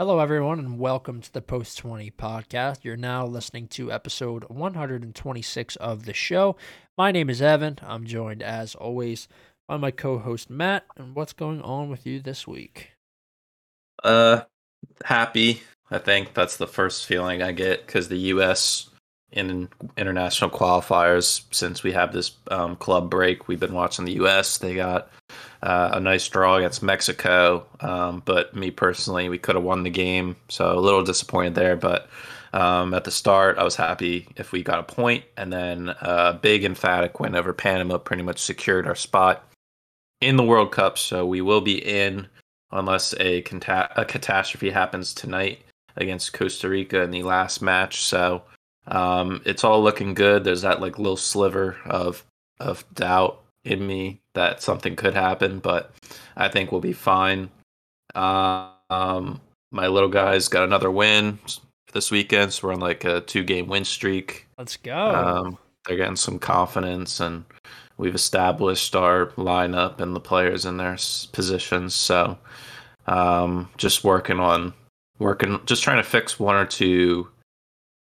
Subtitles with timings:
[0.00, 2.84] Hello, everyone, and welcome to the Post 20 podcast.
[2.84, 6.54] You're now listening to episode 126 of the show.
[6.96, 7.80] My name is Evan.
[7.82, 9.26] I'm joined, as always,
[9.66, 10.84] by my co host, Matt.
[10.96, 12.92] And what's going on with you this week?
[14.04, 14.42] Uh,
[15.04, 15.62] happy.
[15.90, 18.90] I think that's the first feeling I get because the U.S.
[19.32, 24.58] in international qualifiers, since we have this um, club break, we've been watching the U.S.
[24.58, 25.10] They got
[25.62, 27.66] uh, a nice draw against Mexico.
[27.80, 31.76] Um, but me personally, we could have won the game, so a little disappointed there.
[31.76, 32.08] But
[32.52, 36.38] um, at the start, I was happy if we got a point, and then a
[36.40, 39.44] big emphatic win over Panama pretty much secured our spot
[40.20, 40.98] in the World Cup.
[40.98, 42.26] So we will be in
[42.70, 45.60] unless a, cata- a catastrophe happens tonight
[45.96, 48.04] against Costa Rica in the last match.
[48.04, 48.42] So
[48.86, 50.44] um, it's all looking good.
[50.44, 52.24] There's that like little sliver of
[52.60, 55.92] of doubt in me that something could happen, but
[56.36, 57.50] I think we'll be fine.
[58.14, 59.40] Uh, um,
[59.70, 61.38] my little guys got another win
[61.92, 64.46] this weekend, so we're on like a two game win streak.
[64.56, 64.96] Let's go.
[64.96, 67.44] Um, they're getting some confidence, and
[67.96, 70.96] we've established our lineup and the players in their
[71.32, 71.94] positions.
[71.94, 72.38] So,
[73.06, 74.74] um, just working on
[75.18, 77.28] working, just trying to fix one or two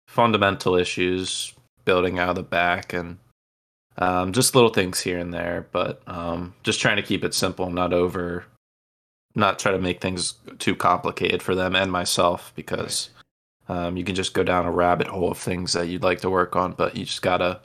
[0.08, 3.19] fundamental issues, building out of the back, and
[4.00, 7.70] um, just little things here and there, but um, just trying to keep it simple,
[7.70, 8.44] not over,
[9.34, 13.10] not try to make things too complicated for them and myself because
[13.68, 13.76] right.
[13.76, 16.30] um, you can just go down a rabbit hole of things that you'd like to
[16.30, 17.60] work on, but you just gotta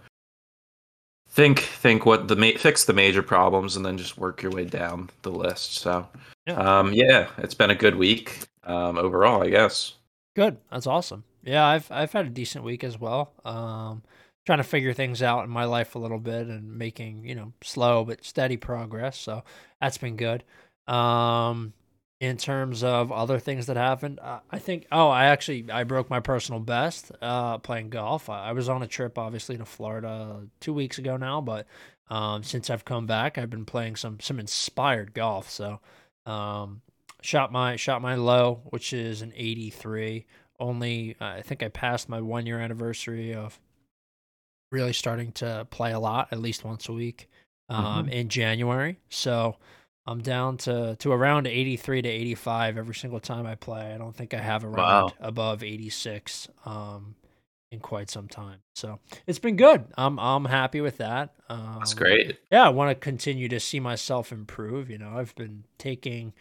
[1.29, 4.65] think think what the ma- fix the major problems and then just work your way
[4.65, 5.75] down the list.
[5.75, 6.05] So
[6.45, 9.93] yeah, um, yeah it's been a good week um, overall, I guess.
[10.35, 11.23] Good, that's awesome.
[11.45, 13.31] Yeah, I've I've had a decent week as well.
[13.45, 14.01] Um,
[14.45, 17.53] trying to figure things out in my life a little bit and making you know
[17.63, 19.43] slow but steady progress so
[19.81, 20.43] that's been good.
[20.87, 21.73] Um
[22.21, 26.09] in terms of other things that happened uh, i think oh i actually i broke
[26.09, 28.29] my personal best uh playing golf.
[28.29, 31.67] I, I, was on a trip obviously to florida two weeks ago now but
[32.09, 35.81] um since i've come back i've been playing some some inspired golf so
[36.25, 36.81] um
[37.21, 40.25] shot my shot my low which is an 83
[40.57, 43.59] only i think i passed my one year anniversary of
[44.75, 47.29] really starting to play a lot, at least once a week,
[47.69, 48.09] um, mm-hmm.
[48.09, 48.99] in January.
[49.09, 49.55] So
[50.05, 53.93] I'm down to to around 83 to 85 every single time I play.
[53.93, 55.13] I don't think I have a round wow.
[55.19, 57.15] above 86 um,
[57.71, 58.59] in quite some time.
[58.75, 59.85] So it's been good.
[59.97, 61.33] I'm I'm happy with that.
[61.49, 62.37] Um, That's great.
[62.51, 64.89] Yeah, I want to continue to see myself improve.
[64.89, 66.33] You know, I've been taking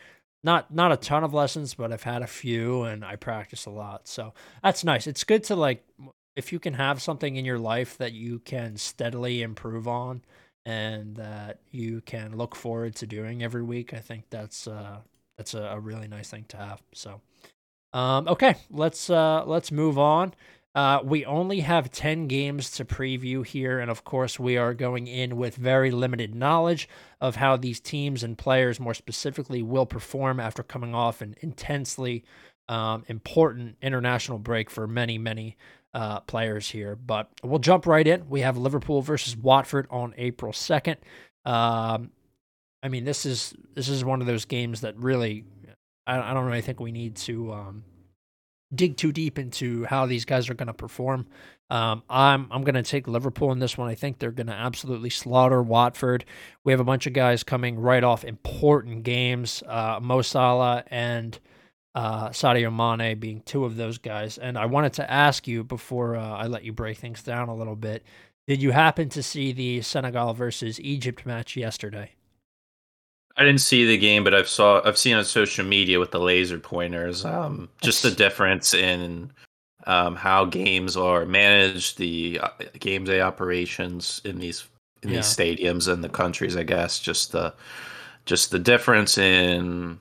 [0.43, 3.71] not not a ton of lessons, but I've had a few and I practice a
[3.71, 4.09] lot.
[4.09, 5.07] So that's nice.
[5.07, 5.85] It's good to like
[6.37, 10.23] if you can have something in your life that you can steadily improve on
[10.67, 14.99] and that you can look forward to doing every week, I think that's uh,
[15.37, 16.83] that's a, a really nice thing to have.
[16.93, 17.21] So,
[17.93, 20.35] um, okay, let's uh, let's move on.
[20.75, 25.07] Uh, we only have 10 games to preview here, and of course, we are going
[25.07, 26.89] in with very limited knowledge
[27.21, 32.25] of how these teams and players, more specifically, will perform after coming off an intensely
[32.69, 35.57] um, important international break for many, many
[35.95, 36.97] uh, players here.
[36.97, 38.29] But we'll jump right in.
[38.29, 40.97] We have Liverpool versus Watford on April 2nd.
[41.45, 42.11] Um,
[42.83, 45.45] I mean, this is this is one of those games that really,
[46.07, 47.85] I, I don't really think we need to um,
[48.75, 51.27] dig too deep into how these guys are going to perform.
[51.71, 53.89] Um, I'm I'm going to take Liverpool in this one.
[53.89, 56.25] I think they're going to absolutely slaughter Watford.
[56.63, 59.63] We have a bunch of guys coming right off important games.
[59.67, 61.39] Uh, Mo Salah and
[61.95, 64.39] uh, Sadio Mane being two of those guys.
[64.39, 67.55] And I wanted to ask you before uh, I let you break things down a
[67.55, 68.03] little bit
[68.47, 72.11] did you happen to see the Senegal versus Egypt match yesterday?
[73.37, 76.21] I didn't see the game, but I've saw I've seen on social media with the
[76.21, 77.25] laser pointers.
[77.25, 79.33] Um, just the difference in
[79.87, 84.69] um, how games are managed, the uh, game day operations in these
[85.03, 85.17] in yeah.
[85.17, 86.57] these stadiums and the countries.
[86.57, 87.55] I guess just the
[88.25, 89.99] just the difference in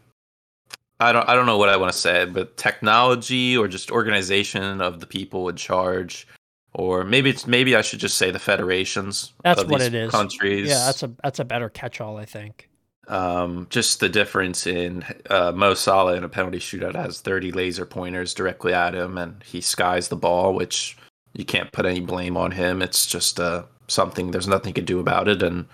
[1.04, 4.82] I don't I don't know what I want to say, but technology or just organization
[4.82, 6.28] of the people in charge,
[6.74, 9.34] or maybe it's maybe I should just say the federations.
[9.44, 10.12] That's what it is.
[10.12, 10.70] Countries.
[10.70, 12.70] Yeah, that's a that's a better catch-all, I think.
[13.10, 17.86] Um, just the difference in uh, Mo Salah in a penalty shootout has 30 laser
[17.86, 20.98] pointers directly at him, and he skies the ball, which
[21.34, 22.82] you can't put any blame on him.
[22.82, 24.32] It's just uh, something.
[24.32, 25.66] There's nothing you can do about it, and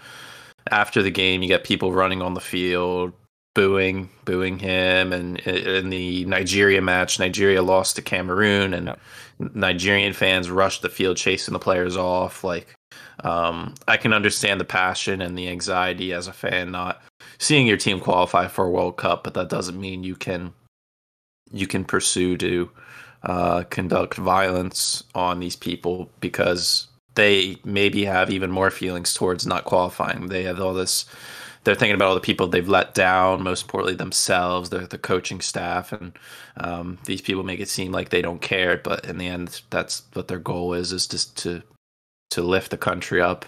[0.72, 3.14] after the game, you get people running on the field,
[3.60, 5.12] booing, booing him.
[5.12, 9.00] And in the Nigeria match, Nigeria lost to Cameroon, and yep.
[9.54, 12.42] Nigerian fans rushed the field chasing the players off.
[12.42, 12.74] Like,
[13.26, 17.02] um, I can understand the passion and the anxiety as a fan not
[17.38, 20.54] seeing your team qualify for a World Cup, but that doesn't mean you can
[21.52, 22.70] you can pursue to
[23.24, 29.66] uh, conduct violence on these people because they maybe have even more feelings towards not
[29.66, 30.28] qualifying.
[30.28, 31.04] They have all this.
[31.70, 35.40] They're thinking about all the people they've let down, most importantly themselves, the the coaching
[35.40, 36.18] staff, and
[36.58, 38.78] um, these people make it seem like they don't care.
[38.78, 41.62] But in the end, that's what their goal is: is just to
[42.32, 43.46] to lift the country up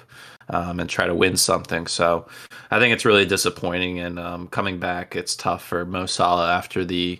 [0.50, 1.88] um, and try to win something.
[1.88, 2.28] So
[2.70, 3.98] I think it's really disappointing.
[3.98, 7.20] And um, coming back, it's tough for Mo Salah after the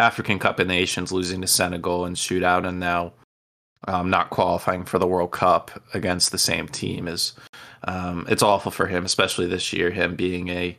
[0.00, 3.12] African Cup of Nations losing to Senegal in shootout, and now
[3.86, 7.34] um, not qualifying for the World Cup against the same team is
[7.84, 9.90] um, it's awful for him, especially this year.
[9.90, 10.78] Him being a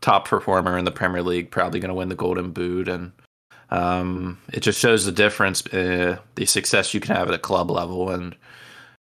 [0.00, 3.12] top performer in the Premier League, probably going to win the Golden Boot, and
[3.70, 7.70] um, it just shows the difference, uh, the success you can have at a club
[7.70, 8.36] level, and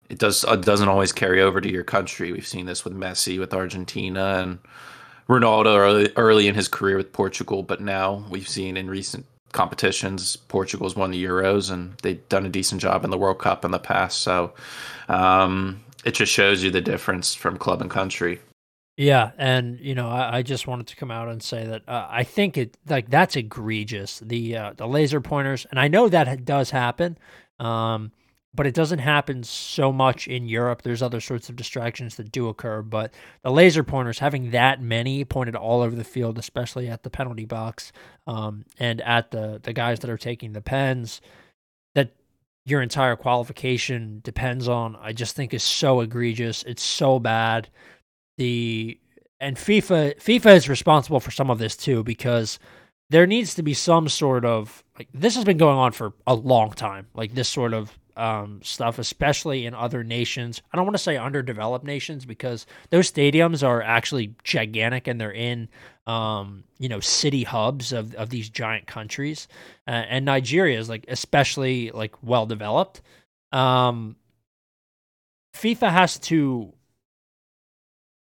[0.09, 2.33] it does doesn't always carry over to your country.
[2.33, 4.59] We've seen this with Messi with Argentina and
[5.29, 10.37] Ronaldo early, early in his career with Portugal, but now we've seen in recent competitions
[10.37, 13.71] Portugal's won the Euros and they've done a decent job in the World Cup in
[13.71, 14.21] the past.
[14.21, 14.53] So
[15.09, 18.41] um, it just shows you the difference from club and country.
[18.97, 22.07] Yeah, and you know, I, I, just wanted to come out and say that uh,
[22.09, 24.21] I think it like that's egregious.
[24.21, 27.19] The uh, the laser pointers, and I know that does happen.
[27.59, 28.13] Um,
[28.55, 30.81] but it doesn't happen so much in Europe.
[30.81, 33.13] There's other sorts of distractions that do occur, but
[33.43, 37.45] the laser pointers, having that many pointed all over the field, especially at the penalty
[37.45, 37.93] box
[38.27, 41.21] um, and at the the guys that are taking the pens,
[42.67, 46.65] your entire qualification depends on, I just think is so egregious.
[46.65, 47.69] It's so bad.
[48.37, 48.99] The
[49.41, 52.59] and FIFA FIFA is responsible for some of this too because
[53.09, 56.35] there needs to be some sort of like this has been going on for a
[56.35, 57.07] long time.
[57.15, 60.61] Like this sort of um, stuff, especially in other nations.
[60.73, 65.33] I don't want to say underdeveloped nations because those stadiums are actually gigantic and they're
[65.33, 65.69] in,
[66.07, 69.49] um, you know, city hubs of, of these giant countries.
[69.87, 73.03] Uh, and Nigeria is like especially like well developed.
[73.53, 74.17] Um,
[75.57, 76.73] FIFA has to.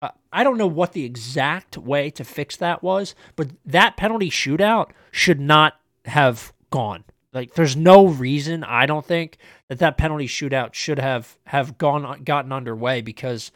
[0.02, 4.30] Uh, I don't know what the exact way to fix that was, but that penalty
[4.30, 7.04] shootout should not have gone.
[7.34, 9.38] Like, there's no reason I don't think
[9.68, 13.52] that that penalty shootout should have have gone gotten underway because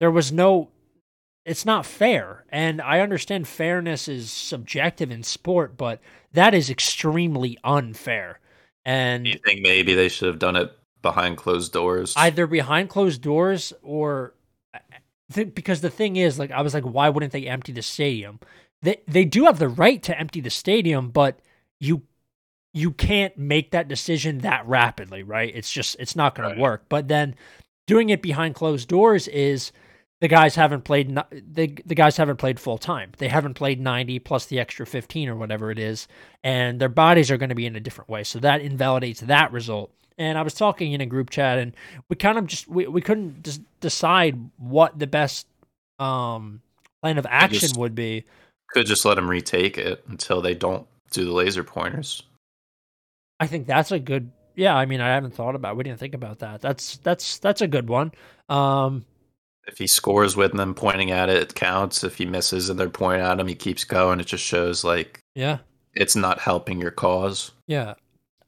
[0.00, 0.68] there was no.
[1.48, 6.00] It's not fair, and I understand fairness is subjective in sport, but
[6.32, 8.40] that is extremely unfair.
[8.84, 10.70] And you think maybe they should have done it
[11.02, 14.34] behind closed doors, either behind closed doors or
[15.34, 18.40] because the thing is, like, I was like, why wouldn't they empty the stadium?
[18.82, 21.40] They they do have the right to empty the stadium, but
[21.80, 22.02] you
[22.72, 25.50] you can't make that decision that rapidly, right?
[25.54, 26.54] It's just it's not going right.
[26.54, 26.84] to work.
[26.88, 27.34] But then
[27.86, 29.72] doing it behind closed doors is
[30.20, 33.12] the guys haven't played the the guys haven't played full time.
[33.18, 36.08] They haven't played 90 plus the extra 15 or whatever it is,
[36.42, 38.24] and their bodies are going to be in a different way.
[38.24, 39.92] So that invalidates that result.
[40.16, 41.74] And I was talking in a group chat, and
[42.08, 45.46] we kind of just we, we couldn't just decide what the best
[46.00, 46.62] um
[47.00, 48.24] plan of action just, would be.
[48.70, 52.24] Could just let them retake it until they don't do the laser pointers.
[53.38, 54.32] I think that's a good.
[54.56, 55.76] Yeah, I mean, I haven't thought about.
[55.76, 56.60] We didn't think about that.
[56.60, 58.10] That's that's that's a good one.
[58.48, 59.04] Um,
[59.68, 62.02] if he scores with them pointing at it, it counts.
[62.02, 64.18] If he misses and they're pointing at him, he keeps going.
[64.18, 65.58] It just shows like yeah,
[65.94, 67.52] it's not helping your cause.
[67.66, 67.94] Yeah,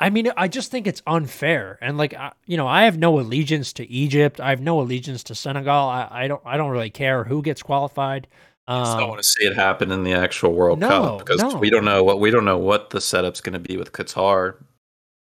[0.01, 1.79] I mean, I just think it's unfair.
[1.83, 2.15] And like,
[2.47, 4.41] you know, I have no allegiance to Egypt.
[4.41, 5.89] I have no allegiance to Senegal.
[5.89, 6.43] I, I don't.
[6.45, 8.27] I don't really care who gets qualified.
[8.67, 11.43] Um, I don't want to see it happen in the actual World no, Cup because
[11.43, 11.59] no.
[11.59, 14.55] we don't know what we don't know what the setup's going to be with Qatar.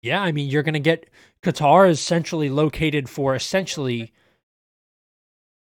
[0.02, 1.10] Yeah, I mean, you're going to get
[1.44, 4.14] Qatar is centrally located for essentially.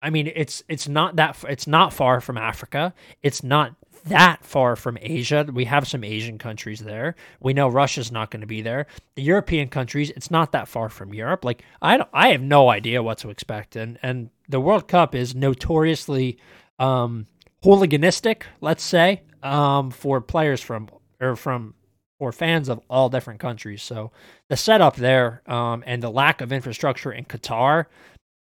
[0.03, 2.95] I mean, it's it's not that it's not far from Africa.
[3.23, 3.75] It's not
[4.07, 5.47] that far from Asia.
[5.53, 7.17] We have some Asian countries there.
[7.41, 8.87] We know Russia's not going to be there.
[9.17, 11.45] The European countries, it's not that far from Europe.
[11.45, 15.35] Like I, I have no idea what to expect, and and the World Cup is
[15.35, 16.39] notoriously
[16.79, 17.27] um,
[17.65, 18.43] hooliganistic.
[18.61, 20.89] Let's say um, for players from
[21.21, 21.75] or from
[22.19, 23.83] or fans of all different countries.
[23.83, 24.11] So
[24.49, 27.87] the setup there um, and the lack of infrastructure in Qatar,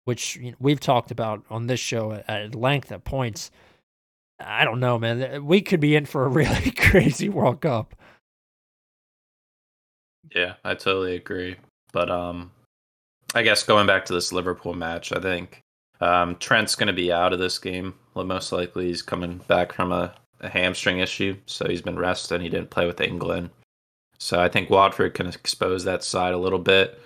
[0.05, 3.51] which you know, we've talked about on this show at, at, length at points.
[4.39, 5.45] I don't know, man.
[5.45, 7.93] We could be in for a really crazy World Cup.
[10.33, 11.55] Yeah, I totally agree.
[11.91, 12.51] But um,
[13.33, 15.61] I guess going back to this Liverpool match, I think
[16.01, 17.93] um, Trent's going to be out of this game.
[18.13, 22.41] Well, most likely, he's coming back from a, a hamstring issue, so he's been rested.
[22.41, 23.49] He didn't play with England.
[24.17, 27.01] So I think Watford can expose that side a little bit.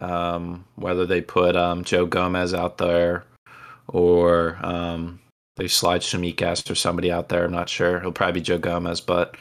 [0.00, 3.24] Um, whether they put um, Joe Gomez out there
[3.88, 5.20] or um,
[5.56, 7.98] they slide Tsimikas or somebody out there, I'm not sure.
[7.98, 9.36] It'll probably be Joe Gomez, but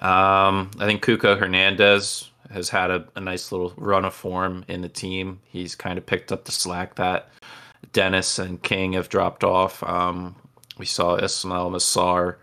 [0.00, 4.80] Um, I think Cucho Hernandez has had a, a, nice little run of form in
[4.80, 5.40] the team.
[5.44, 7.28] He's kind of picked up the slack that
[7.92, 9.82] Dennis and King have dropped off.
[9.82, 10.34] Um,
[10.78, 12.36] we saw Ismaila Sarr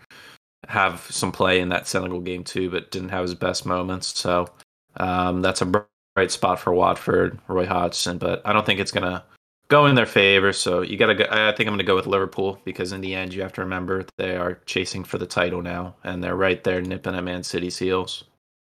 [0.67, 4.17] have some play in that Senegal game too, but didn't have his best moments.
[4.19, 4.49] So
[4.97, 5.85] um, that's a
[6.17, 8.17] bright spot for Watford, Roy Hodgson.
[8.17, 9.23] But I don't think it's gonna
[9.67, 10.51] go in their favor.
[10.51, 11.25] So you got to go.
[11.29, 14.03] I think I'm to go with Liverpool because in the end, you have to remember
[14.17, 17.77] they are chasing for the title now, and they're right there nipping at Man City's
[17.77, 18.23] heels.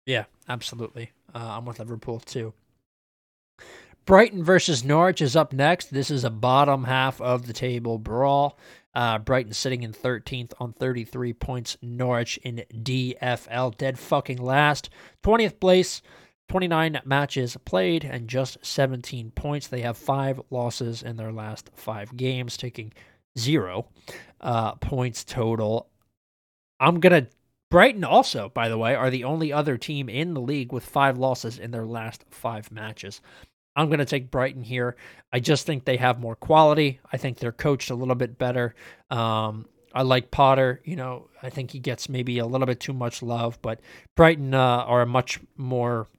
[0.05, 1.09] Yeah, absolutely.
[1.33, 2.53] Uh, I'm with Liverpool too.
[4.05, 5.91] Brighton versus Norwich is up next.
[5.91, 8.59] This is a bottom half of the table brawl.
[8.93, 11.77] Uh, Brighton sitting in 13th on 33 points.
[11.81, 14.91] Norwich in DFL, dead fucking last.
[15.23, 16.03] 20th place,
[16.51, 19.67] 29 matches played, and just 17 points.
[19.67, 22.91] They have five losses in their last five games, taking
[23.39, 23.87] zero
[24.41, 25.87] uh, points total.
[26.77, 27.31] I'm going to.
[27.69, 31.17] Brighton also, by the way, are the only other team in the league with five
[31.17, 33.21] losses in their last five matches.
[33.77, 34.97] I'm going to take Brighton here.
[35.31, 36.99] I just think they have more quality.
[37.13, 38.75] I think they're coached a little bit better.
[39.09, 40.81] Um, I like Potter.
[40.83, 43.79] You know, I think he gets maybe a little bit too much love, but
[44.17, 46.09] Brighton uh, are a much more,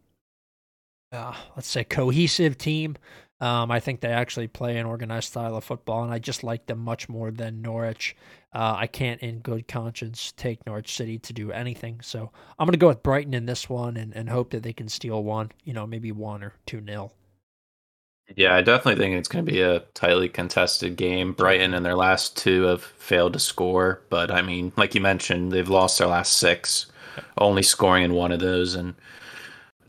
[1.12, 2.96] uh, let's say, cohesive team.
[3.40, 6.66] Um, I think they actually play an organized style of football, and I just like
[6.66, 8.16] them much more than Norwich.
[8.52, 12.00] Uh, I can't, in good conscience, take Norwich City to do anything.
[12.02, 14.72] So I'm going to go with Brighton in this one and, and hope that they
[14.72, 17.12] can steal one, you know, maybe one or two nil.
[18.36, 21.32] Yeah, I definitely think it's going to be a tightly contested game.
[21.32, 25.50] Brighton and their last two have failed to score, but I mean, like you mentioned,
[25.50, 26.86] they've lost their last six,
[27.38, 28.74] only scoring in one of those.
[28.74, 28.94] And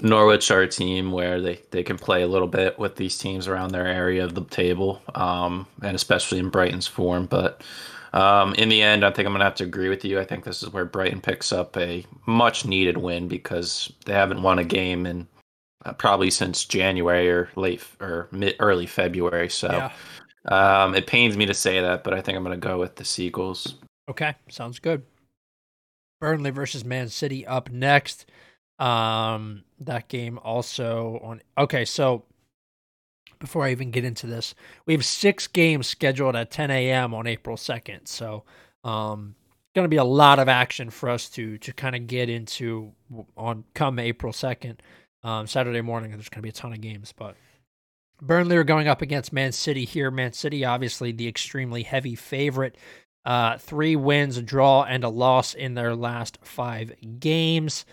[0.04, 3.48] Norwich are a team where they, they can play a little bit with these teams
[3.48, 7.26] around their area of the table, um, and especially in Brighton's form.
[7.26, 7.64] But
[8.12, 10.20] um, in the end, I think I'm going to have to agree with you.
[10.20, 14.44] I think this is where Brighton picks up a much needed win because they haven't
[14.44, 15.26] won a game in
[15.86, 19.50] uh, probably since January or late or mid early February.
[19.50, 19.90] So
[20.52, 20.84] yeah.
[20.84, 22.98] um, it pains me to say that, but I think I'm going to go with
[22.98, 23.76] the Seagulls.
[24.10, 25.04] Okay, sounds good.
[26.20, 28.26] Burnley versus Man City up next.
[28.84, 31.42] Um, that game also on.
[31.58, 32.26] Okay, so
[33.40, 34.54] before I even get into this,
[34.86, 37.14] we have six games scheduled at 10 a.m.
[37.14, 38.10] on April 2nd.
[38.10, 38.44] So,
[38.84, 39.36] um,
[39.74, 42.92] going to be a lot of action for us to to kind of get into
[43.38, 44.80] on come April 2nd
[45.24, 46.12] um, Saturday morning.
[46.12, 47.38] There's going to be a ton of games, but
[48.22, 50.12] Burnley are going up against Man City here.
[50.12, 52.78] Man City, obviously, the extremely heavy favorite.
[53.24, 57.86] Uh, three wins, a draw, and a loss in their last five games.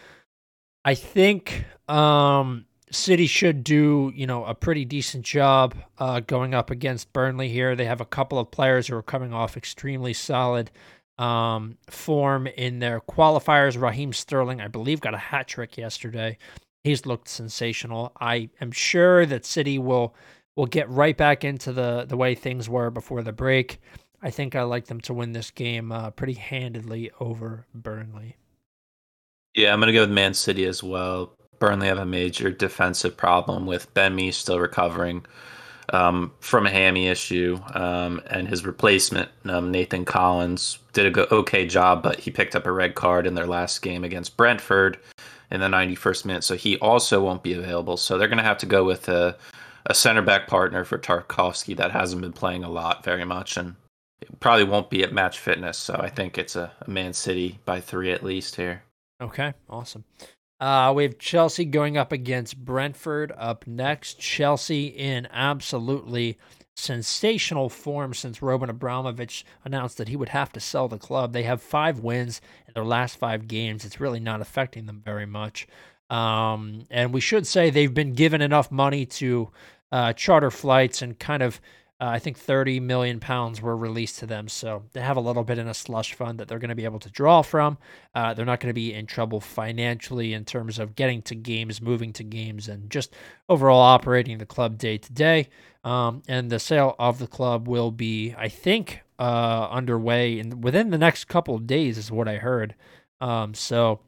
[0.85, 6.71] I think um, City should do, you know, a pretty decent job uh, going up
[6.71, 7.77] against Burnley here.
[7.77, 10.71] They have a couple of players who are coming off extremely solid
[11.19, 13.81] um, form in their qualifiers.
[13.81, 16.39] Raheem Sterling, I believe, got a hat trick yesterday.
[16.83, 18.13] He's looked sensational.
[18.19, 20.15] I am sure that City will
[20.57, 23.81] will get right back into the the way things were before the break.
[24.23, 28.37] I think I like them to win this game uh, pretty handedly over Burnley.
[29.55, 31.35] Yeah, I'm going to go with Man City as well.
[31.59, 35.27] Burnley have a major defensive problem with Ben Mee still recovering
[35.93, 41.27] um, from a hammy issue, um, and his replacement um, Nathan Collins did a go-
[41.31, 44.99] okay job, but he picked up a red card in their last game against Brentford
[45.51, 47.97] in the 91st minute, so he also won't be available.
[47.97, 49.37] So they're going to have to go with a,
[49.87, 53.75] a center back partner for Tarkowski that hasn't been playing a lot very much, and
[54.39, 55.77] probably won't be at match fitness.
[55.77, 58.83] So I think it's a, a Man City by three at least here.
[59.21, 60.05] Okay, awesome.
[60.61, 64.19] Uh, we have Chelsea going up against Brentford up next.
[64.19, 66.39] Chelsea in absolutely
[66.77, 71.33] sensational form since Roman Abramovich announced that he would have to sell the club.
[71.33, 73.85] They have five wins in their last five games.
[73.85, 75.67] It's really not affecting them very much.
[76.09, 79.51] Um, and we should say they've been given enough money to
[79.93, 81.61] uh, charter flights and kind of
[82.01, 84.49] uh, I think 30 million pounds were released to them.
[84.49, 86.87] So they have a little bit in a slush fund that they're going to be
[86.87, 87.77] able to draw from.
[88.15, 91.83] Uh, they're not going to be in trouble financially in terms of getting to games,
[91.83, 93.15] moving to games, and just
[93.51, 95.49] overall operating the club day to day.
[95.85, 100.91] Um, and the sale of the club will be, I think, uh, underway in, within
[100.91, 102.75] the next couple of days, is what I heard.
[103.21, 104.01] Um, so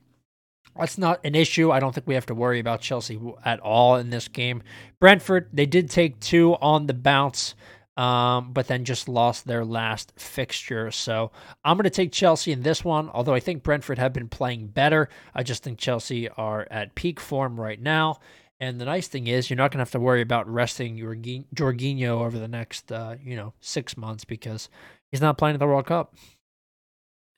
[0.79, 1.71] that's not an issue.
[1.71, 4.63] I don't think we have to worry about Chelsea at all in this game.
[4.99, 7.55] Brentford, they did take two on the bounce
[7.97, 10.91] um, but then just lost their last fixture.
[10.91, 11.31] So
[11.65, 14.69] I'm going to take Chelsea in this one, although I think Brentford have been playing
[14.69, 15.09] better.
[15.35, 18.19] I just think Chelsea are at peak form right now.
[18.61, 22.21] And the nice thing is, you're not going to have to worry about resting Jorginho
[22.25, 24.69] over the next, uh, you know, six months because
[25.11, 26.15] he's not playing in the World Cup.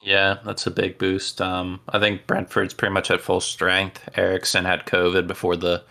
[0.03, 1.41] Yeah, that's a big boost.
[1.41, 4.07] Um, I think Brentford's pretty much at full strength.
[4.17, 5.83] Eriksen had COVID before the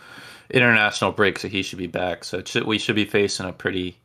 [0.52, 2.24] international break, so he should be back.
[2.24, 3.98] So should, we should be facing a pretty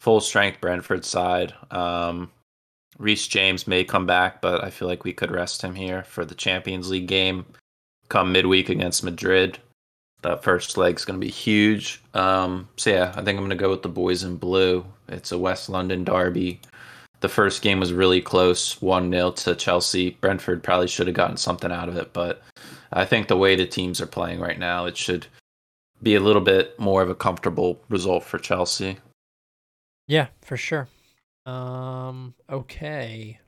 [0.00, 1.54] full strength Brentford side.
[1.70, 2.30] Um,
[2.98, 6.24] Reece James may come back, but I feel like we could rest him here for
[6.24, 7.44] the Champions League game
[8.08, 9.58] come midweek against Madrid.
[10.22, 12.02] That first leg's going to be huge.
[12.14, 14.84] Um, so yeah, I think I'm going to go with the boys in blue.
[15.08, 16.60] It's a West London derby.
[17.20, 20.10] The first game was really close, one 0 to Chelsea.
[20.20, 22.42] Brentford probably should have gotten something out of it, but
[22.92, 25.26] I think the way the teams are playing right now, it should
[26.02, 28.98] be a little bit more of a comfortable result for Chelsea.
[30.06, 30.88] Yeah, for sure.
[31.44, 33.38] Um, okay.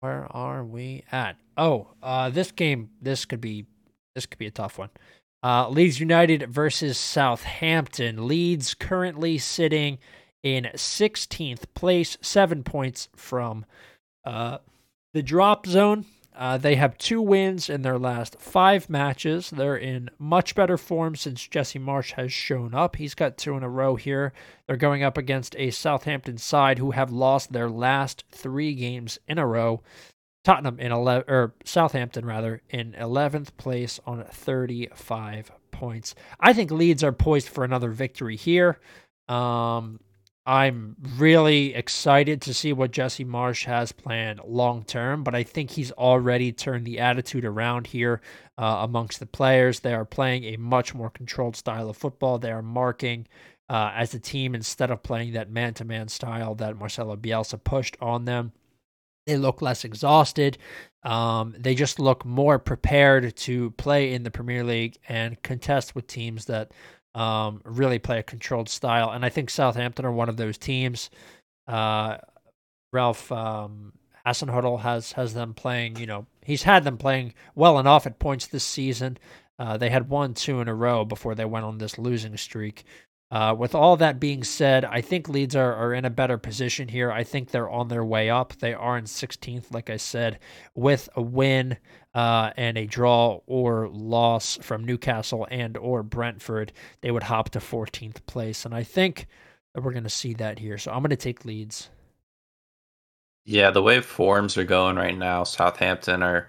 [0.00, 1.36] Where are we at?
[1.56, 3.66] Oh, uh, this game, this could be,
[4.14, 4.90] this could be a tough one.
[5.42, 8.26] Uh, Leeds United versus Southampton.
[8.26, 9.98] Leeds currently sitting
[10.42, 13.64] in 16th place, seven points from
[14.24, 14.58] uh,
[15.14, 16.06] the drop zone.
[16.38, 19.50] Uh, they have two wins in their last five matches.
[19.50, 22.94] They're in much better form since Jesse Marsch has shown up.
[22.94, 24.32] He's got two in a row here.
[24.66, 29.38] They're going up against a Southampton side who have lost their last three games in
[29.38, 29.82] a row.
[30.44, 36.14] Tottenham in 11 or Southampton rather in 11th place on 35 points.
[36.38, 38.78] I think Leeds are poised for another victory here.
[39.28, 39.98] Um,
[40.48, 45.70] I'm really excited to see what Jesse Marsch has planned long term, but I think
[45.70, 48.22] he's already turned the attitude around here
[48.56, 49.80] uh, amongst the players.
[49.80, 52.38] They are playing a much more controlled style of football.
[52.38, 53.28] They are marking
[53.68, 57.62] uh, as a team instead of playing that man to man style that Marcelo Bielsa
[57.62, 58.52] pushed on them.
[59.26, 60.56] They look less exhausted.
[61.02, 66.06] Um, they just look more prepared to play in the Premier League and contest with
[66.06, 66.72] teams that
[67.14, 69.10] um, really play a controlled style.
[69.10, 71.10] And I think Southampton are one of those teams.
[71.66, 72.18] Uh,
[72.92, 73.92] Ralph um,
[74.26, 75.96] Hasenhüttl has has them playing.
[75.96, 79.18] You know, he's had them playing well enough at points this season.
[79.58, 82.84] Uh, they had won two in a row before they went on this losing streak.
[83.30, 86.88] Uh, with all that being said, I think Leeds are, are in a better position
[86.88, 87.12] here.
[87.12, 88.54] I think they're on their way up.
[88.58, 90.38] They are in 16th, like I said,
[90.74, 91.76] with a win
[92.14, 97.58] uh, and a draw or loss from Newcastle and or Brentford, they would hop to
[97.58, 98.64] 14th place.
[98.64, 99.26] And I think
[99.74, 100.78] that we're going to see that here.
[100.78, 101.90] So I'm going to take Leeds.
[103.44, 106.48] Yeah, the way forms are going right now, Southampton are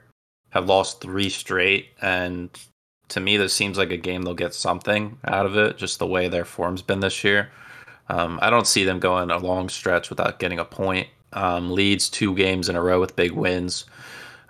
[0.49, 2.49] have lost three straight, and
[3.09, 6.07] to me, this seems like a game they'll get something out of it, just the
[6.07, 7.49] way their form's been this year.
[8.07, 11.07] Um, I don't see them going a long stretch without getting a point.
[11.33, 13.85] Um, Leeds two games in a row with big wins.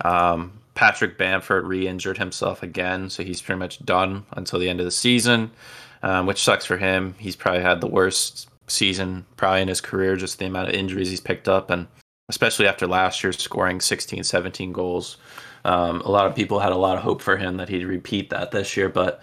[0.03, 4.85] Um, Patrick Bamford re-injured himself again, so he's pretty much done until the end of
[4.85, 5.51] the season,
[6.03, 7.15] um, which sucks for him.
[7.17, 11.09] He's probably had the worst season probably in his career, just the amount of injuries
[11.09, 11.87] he's picked up, and
[12.29, 15.17] especially after last year scoring 16, 17 goals.
[15.65, 18.29] Um, a lot of people had a lot of hope for him that he'd repeat
[18.29, 19.21] that this year, but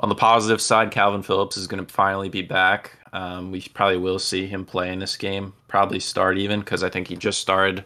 [0.00, 2.98] on the positive side, Kalvin Phillips is going to finally be back.
[3.12, 6.90] Um, we probably will see him play in this game, probably start even because I
[6.90, 7.84] think he just started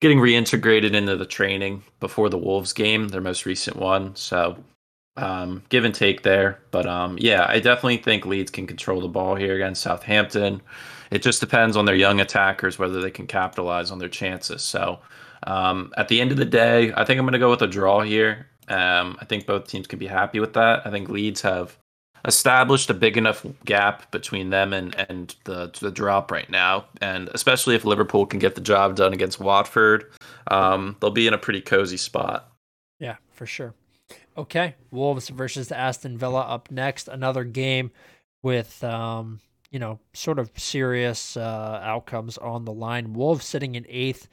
[0.00, 4.14] getting reintegrated into the training before the Wolves game, their most recent one.
[4.14, 4.62] So
[5.16, 6.60] um, give and take there.
[6.70, 10.60] But um, yeah, I definitely think Leeds can control the ball here against Southampton.
[11.10, 14.62] It just depends on their young attackers whether they can capitalize on their chances.
[14.62, 14.98] So
[15.46, 17.66] um, at the end of the day, I think I'm going to go with a
[17.66, 18.46] draw here.
[18.68, 20.86] Um, I think both teams can be happy with that.
[20.86, 21.76] I think Leeds have
[22.24, 27.28] established a big enough gap between them and, and the the drop right now, and
[27.34, 30.10] especially if Liverpool can get the job done against Watford,
[30.48, 32.52] um, they'll be in a pretty cozy spot.
[32.98, 33.74] Yeah, for sure.
[34.36, 37.08] Okay, Wolves versus Aston Villa up next.
[37.08, 37.90] Another game
[38.42, 43.12] with um, you know sort of serious uh, outcomes on the line.
[43.12, 44.28] Wolves sitting in eighth,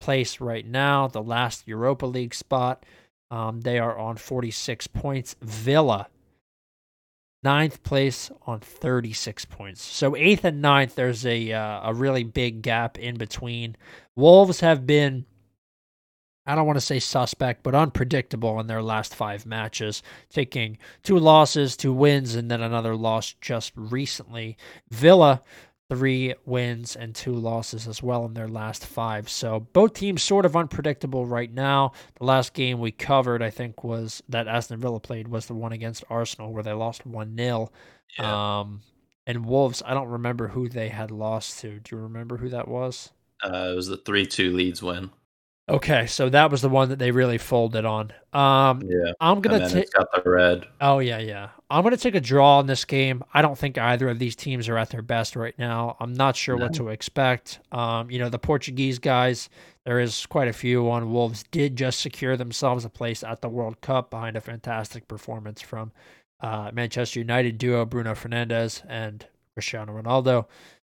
[0.00, 2.84] place right now, the last Europa League spot.
[3.30, 5.36] Um, they are on 46 points.
[5.42, 6.08] Villa,
[7.42, 9.82] ninth place on 36 points.
[9.82, 13.76] So eighth and ninth, there's a uh, a really big gap in between.
[14.16, 15.26] Wolves have been,
[16.46, 21.18] I don't want to say suspect, but unpredictable in their last five matches, taking two
[21.18, 24.56] losses, two wins, and then another loss just recently.
[24.90, 25.42] Villa
[25.90, 29.28] three wins and two losses as well in their last five.
[29.28, 31.92] So both teams sort of unpredictable right now.
[32.18, 35.72] The last game we covered, I think, was that Aston Villa played was the one
[35.72, 37.70] against Arsenal where they lost one 0
[38.18, 38.60] yeah.
[38.60, 38.80] Um,
[39.26, 41.80] and Wolves, I don't remember who they had lost to.
[41.80, 43.10] Do you remember who that was?
[43.44, 45.10] Uh, it was the three two Leeds win.
[45.70, 48.12] Okay, so that was the one that they really folded on.
[48.32, 49.12] Um, Yeah.
[49.20, 49.90] I'm gonna take.
[49.90, 50.66] the red.
[50.80, 51.50] Oh yeah, yeah.
[51.68, 53.22] I'm gonna take a draw in this game.
[53.34, 55.96] I don't think either of these teams are at their best right now.
[56.00, 57.60] I'm not sure what to expect.
[57.70, 59.50] Um, you know, the Portuguese guys,
[59.84, 63.48] there is quite a few on Wolves did just secure themselves a place at the
[63.48, 65.92] World Cup behind a fantastic performance from
[66.40, 70.46] uh, Manchester United duo Bruno Fernandes and Cristiano Ronaldo.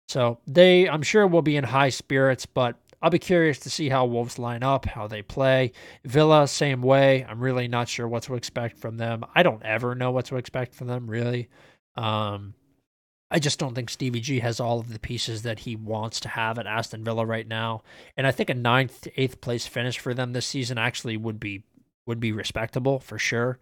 [0.08, 3.88] So they, I'm sure, will be in high spirits, but I'll be curious to see
[3.88, 5.72] how Wolves line up, how they play.
[6.04, 7.24] Villa, same way.
[7.28, 9.24] I'm really not sure what to expect from them.
[9.34, 11.48] I don't ever know what to expect from them, really.
[11.96, 12.54] Um,
[13.30, 16.28] I just don't think Stevie G has all of the pieces that he wants to
[16.28, 17.82] have at Aston Villa right now.
[18.16, 21.38] And I think a ninth, to eighth place finish for them this season actually would
[21.38, 21.64] be
[22.06, 23.58] would be respectable for sure.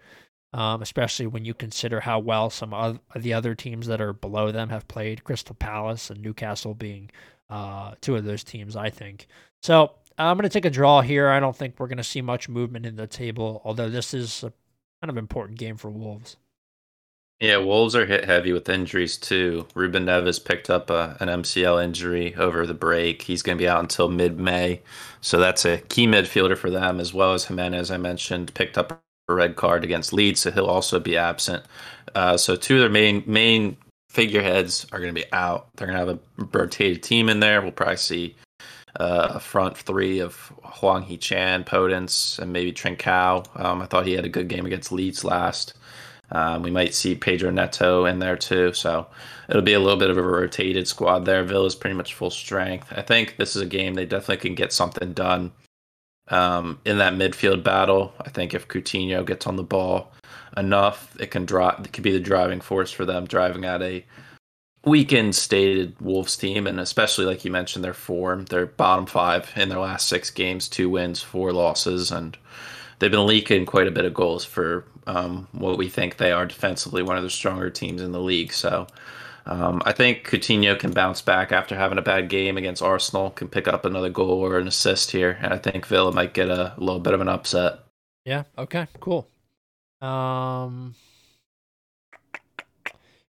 [0.53, 4.53] Um, especially when you consider how well some of the other teams that are below
[4.53, 7.11] them have played, Crystal Palace and Newcastle being
[7.51, 9.27] uh, two of those teams, I think.
[9.63, 11.29] So I'm going to take a draw here.
[11.29, 14.43] I don't think we're going to see much movement in the table, although this is
[14.43, 14.53] a
[15.03, 16.37] kind of important game for Wolves.
[17.41, 19.67] Yeah, Wolves are hit heavy with injuries too.
[19.75, 23.23] Ruben Neves picked up a, an MCL injury over the break.
[23.23, 24.81] He's going to be out until mid May.
[25.21, 29.03] So that's a key midfielder for them, as well as Jimenez, I mentioned, picked up
[29.29, 31.65] a red card against Leeds, so he'll also be absent.
[32.15, 33.77] Uh, so two of their main main
[34.17, 35.69] figureheads are going to be out.
[35.77, 37.61] They're going to have a rotated team in there.
[37.61, 38.35] We'll probably see
[38.99, 43.47] uh, a front three of Hwang Hee Chan, Podence, and maybe Trincao.
[43.63, 45.75] Um, I thought he had a good game against Leeds last.
[46.33, 48.73] Um, we might see Pedro Neto in there too.
[48.73, 49.07] So
[49.51, 51.45] it'll be a little bit of a rotated squad there.
[51.45, 52.91] Villa's pretty much full strength.
[52.97, 55.53] I think this is a game they definitely can get something done
[56.29, 58.15] um, in that midfield battle.
[58.19, 60.11] I think if Coutinho gets on the ball
[60.57, 61.85] enough, it can drive.
[61.85, 64.05] It could be the driving force for them, driving at a
[64.85, 68.47] weakened, stated Wolves team, and especially like you mentioned, their form.
[68.47, 72.37] They're bottom five in their last six games, two wins, four losses, and
[72.99, 76.47] they've been leaking quite a bit of goals for um, what we think they are
[76.47, 78.53] defensively, one of the stronger teams in the league.
[78.53, 78.87] So.
[79.49, 83.47] Um, I think Coutinho can bounce back after having a bad game against Arsenal, can
[83.47, 86.75] pick up another goal or an assist here, and I think Villa might get a
[86.79, 87.79] little bit of an upset.
[88.25, 88.43] Yeah.
[88.59, 88.89] Okay.
[88.99, 89.29] Cool.
[90.01, 90.95] Um,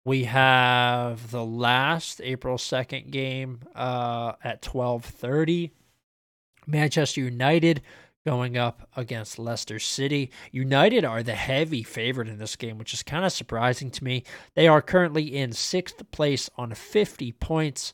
[0.06, 5.72] we have the last April second game uh, at twelve thirty.
[6.66, 7.82] Manchester United
[8.26, 10.30] going up against Leicester City.
[10.52, 14.24] United are the heavy favorite in this game, which is kind of surprising to me.
[14.54, 17.94] They are currently in sixth place on 50 points.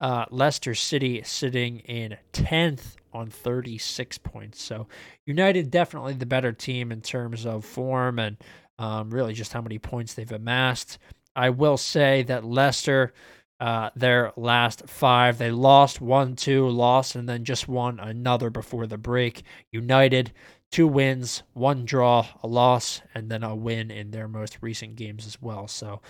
[0.00, 4.62] Uh, Leicester City sitting in 10th on 36 points.
[4.62, 4.88] So
[5.26, 8.36] United definitely the better team in terms of form and
[8.78, 10.98] um, really just how many points they've amassed.
[11.36, 13.12] I will say that Leicester
[13.60, 15.38] uh, their last five.
[15.38, 19.42] They lost one, two, lost, and then just won another before the break.
[19.72, 20.32] United,
[20.70, 25.26] two wins, one draw, a loss, and then a win in their most recent games
[25.26, 25.68] as well.
[25.68, 26.00] So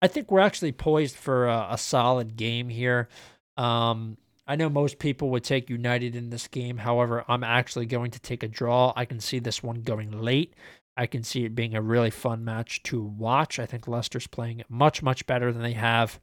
[0.00, 3.08] I think we're actually poised for a, a solid game here.
[3.56, 4.16] Um,
[4.52, 6.76] I know most people would take United in this game.
[6.76, 8.92] However, I'm actually going to take a draw.
[8.94, 10.52] I can see this one going late.
[10.94, 13.58] I can see it being a really fun match to watch.
[13.58, 16.20] I think Leicester's playing much, much better than they have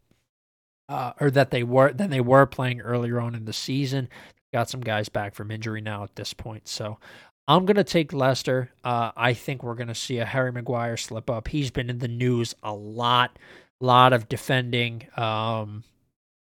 [0.88, 4.10] uh, or that they were than they were playing earlier on in the season.
[4.54, 7.00] Got some guys back from injury now at this point, so
[7.48, 8.70] I'm gonna take Leicester.
[8.84, 11.48] Uh, I think we're gonna see a Harry Maguire slip up.
[11.48, 13.40] He's been in the news a lot,
[13.82, 15.84] A lot of defending um,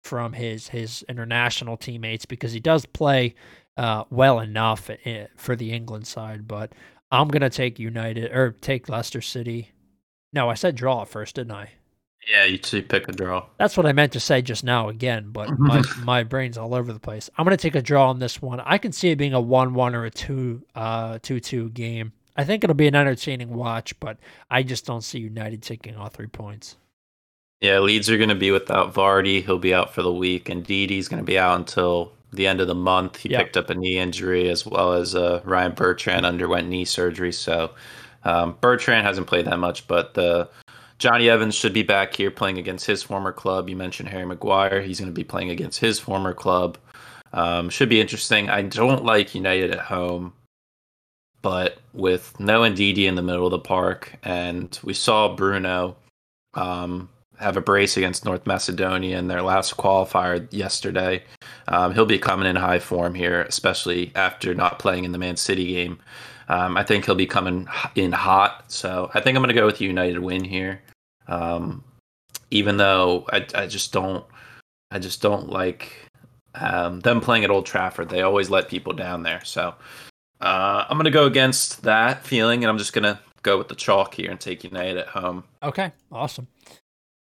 [0.04, 3.34] from his his international teammates because he does play
[3.76, 6.46] uh, well enough eh, for the England side.
[6.46, 6.72] But
[7.10, 9.72] I'm gonna take United or take Leicester City.
[10.32, 11.70] No, I said draw first, didn't I?
[12.28, 13.46] Yeah, you two pick a draw.
[13.58, 16.92] That's what I meant to say just now again, but my, my brain's all over
[16.92, 17.28] the place.
[17.36, 18.60] I'm going to take a draw on this one.
[18.60, 22.12] I can see it being a 1 1 or a 2 uh 2 2 game.
[22.36, 24.18] I think it'll be an entertaining watch, but
[24.50, 26.76] I just don't see United taking all three points.
[27.64, 29.42] Yeah, Leeds are going to be without Vardy.
[29.42, 32.60] He'll be out for the week, and Ndidi's going to be out until the end
[32.60, 33.16] of the month.
[33.16, 33.38] He Yeah.
[33.38, 37.32] picked up a knee injury, as well as uh, Ryan Bertrand underwent knee surgery.
[37.32, 37.70] So
[38.24, 40.50] um, Bertrand hasn't played that much, but the
[40.98, 43.70] Jonny Evans should be back here playing against his former club.
[43.70, 44.82] You mentioned Harry Maguire.
[44.82, 46.76] He's going to be playing against his former club.
[47.32, 48.50] Um, should be interesting.
[48.50, 50.34] I don't like United at home,
[51.40, 55.96] but with no Ndidi in the middle of the park, and we saw Bruno
[56.52, 61.22] um, have a brace against North Macedonia in their last qualifier yesterday.
[61.68, 65.36] Um, he'll be coming in high form here, especially after not playing in the Man
[65.36, 65.98] City game.
[66.48, 69.66] Um, I think he'll be coming in hot, so I think I'm going to go
[69.66, 70.82] with United win here.
[71.28, 71.82] Um,
[72.50, 74.24] even though I, I just don't,
[74.90, 75.90] I just don't like
[76.56, 79.44] Um, them playing at Old Trafford, they always let people down there.
[79.44, 79.74] So
[80.40, 83.66] uh, I'm going to go against that feeling, and I'm just going to go with
[83.66, 85.42] the chalk here and take United at home.
[85.62, 86.46] Okay, awesome.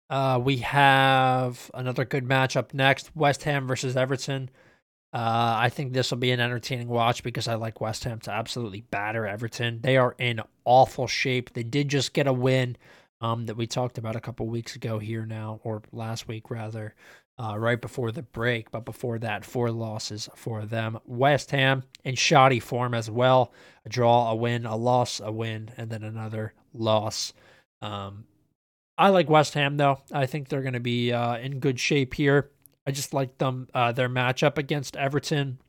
[0.09, 4.49] Uh, we have another good matchup next: West Ham versus Everton.
[5.13, 8.31] Uh, I think this will be an entertaining watch because I like West Ham to
[8.31, 9.79] absolutely batter Everton.
[9.81, 11.53] They are in awful shape.
[11.53, 12.77] They did just get a win
[13.21, 16.95] um, that we talked about a couple weeks ago here now, or last week rather,
[17.37, 18.71] uh, right before the break.
[18.71, 20.99] But before that, four losses for them.
[21.05, 23.53] West Ham in shoddy form as well.
[23.85, 27.33] A draw, a win, a loss, a win, and then another loss.
[27.83, 28.25] Um,
[28.97, 29.99] I like West Ham though.
[30.11, 32.51] I think they're going to be uh, in good shape here.
[32.85, 35.59] I just like them uh, their matchup against Everton,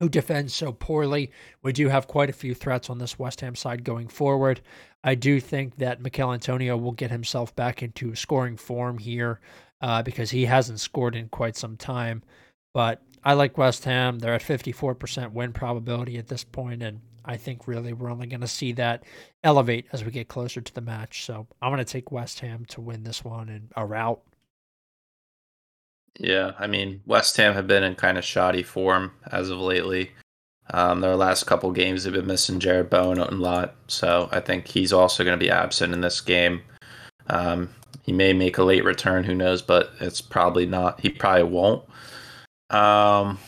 [0.00, 1.30] who defends so poorly.
[1.62, 4.60] We do have quite a few threats on this West Ham side going forward.
[5.04, 9.40] I do think that Michail Antonio will get himself back into scoring form here
[9.80, 12.22] uh, because he hasn't scored in quite some time.
[12.74, 14.18] But I like West Ham.
[14.18, 18.40] They're at 54% win probability at this point, and I think really we're only going
[18.40, 19.04] to see that
[19.44, 21.24] elevate as we get closer to the match.
[21.26, 24.22] So I'm going to take West Ham to win this one and a rout.
[26.18, 30.10] Yeah, I mean, West Ham have been in kind of shoddy form as of lately.
[30.70, 34.66] Um, their last couple games they've been missing Jarrod Bowen a lot, so I think
[34.66, 36.62] he's also going to be absent in this game.
[37.28, 37.70] Um,
[38.02, 41.00] he may make a late return, who knows, but it's probably not.
[41.00, 41.84] He probably won't.
[42.70, 43.38] Um,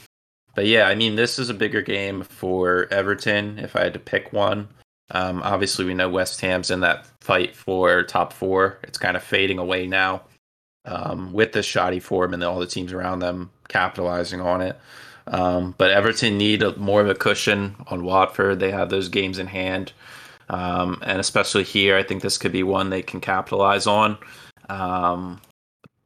[0.55, 3.99] but yeah, I mean, this is a bigger game for Everton if I had to
[3.99, 4.69] pick one.
[5.13, 8.79] Um, obviously, we know West Ham's in that fight for top four.
[8.85, 10.23] It's kind of fading away now
[10.85, 14.79] um, with the shoddy form and all the teams around them capitalizing on it.
[15.27, 18.61] Um, but Everton need a, more of a cushion on Watford.
[18.61, 19.93] They have those games in hand.
[20.49, 24.19] Um, and especially here, I think this could be one they can capitalize on.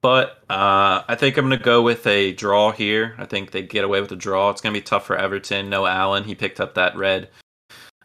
[0.04, 3.14] But uh, I think I'm going to go with a draw here.
[3.16, 4.50] I think they get away with a draw.
[4.50, 5.70] It's going to be tough for Everton.
[5.70, 6.24] No Allan.
[6.24, 7.30] He picked up that red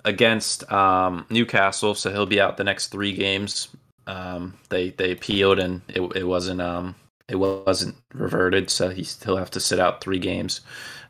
[0.05, 3.67] against um, Newcastle, so he'll be out the next three games.
[4.07, 6.95] Um, they they appealed and it, it wasn't um,
[7.27, 10.61] it wasn't reverted, so he still have to sit out three games,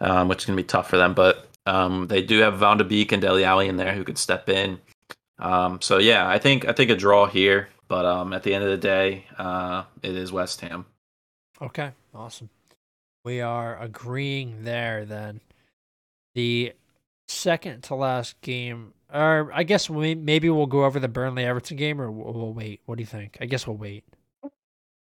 [0.02, 1.14] um, which is gonna be tough for them.
[1.14, 4.18] But um, they do have Van de Beek and Dele Alli in there who could
[4.18, 4.80] step in.
[5.38, 8.64] Um, so yeah, I think I think a draw here, but um, at the end
[8.64, 10.86] of the day, uh, it is West Ham.
[11.62, 12.50] Okay, awesome.
[13.26, 15.04] We are agreeing there.
[15.04, 15.42] Then
[16.34, 16.72] the
[17.28, 21.78] second to last game or I guess we, maybe we'll go over the Burnley Everton
[21.78, 22.82] game, or we'll, we'll, wait.
[22.86, 23.38] What do you think?
[23.42, 24.04] I guess we'll wait.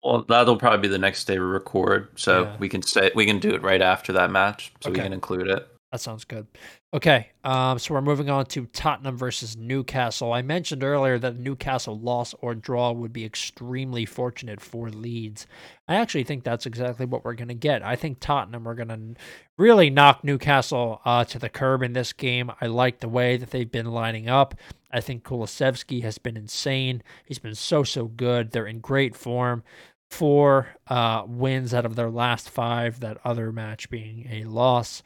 [0.02, 2.56] Well, that'll probably be the next day we record, so yeah.
[2.58, 5.00] we can say we can do it right after that match, so okay.
[5.00, 5.68] we can include it.
[5.90, 6.46] That sounds good.
[6.92, 10.34] Okay, um, so we're moving on to Tottenham versus Newcastle.
[10.34, 15.46] I mentioned earlier that Newcastle loss or draw would be extremely fortunate for Leeds.
[15.88, 17.82] I actually think that's exactly what we're going to get.
[17.82, 19.20] I think Tottenham are going to
[19.56, 22.50] really knock Newcastle uh, to the curb in this game.
[22.60, 24.54] I like the way that they've been lining up.
[24.92, 27.02] I think Kulusevski has been insane.
[27.24, 28.50] He's been so, so good.
[28.50, 29.62] They're in great form.
[30.10, 35.02] Four uh, wins out of their last five, that other match being a loss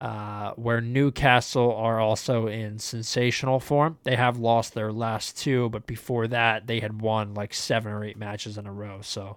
[0.00, 3.98] uh, where Newcastle are also in sensational form.
[4.04, 8.04] They have lost their last two, but before that, they had won like seven or
[8.04, 9.00] eight matches in a row.
[9.02, 9.36] So,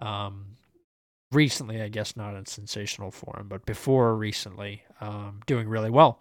[0.00, 0.56] um,
[1.32, 6.20] recently, I guess not in sensational form, but before recently, um, doing really well.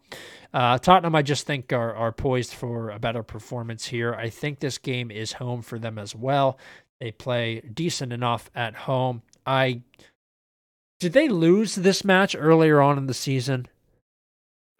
[0.53, 4.13] Uh, Tottenham, I just think, are, are poised for a better performance here.
[4.13, 6.57] I think this game is home for them as well.
[7.01, 9.23] They play decent enough at home.
[9.45, 9.81] I
[10.99, 13.67] did they lose this match earlier on in the season?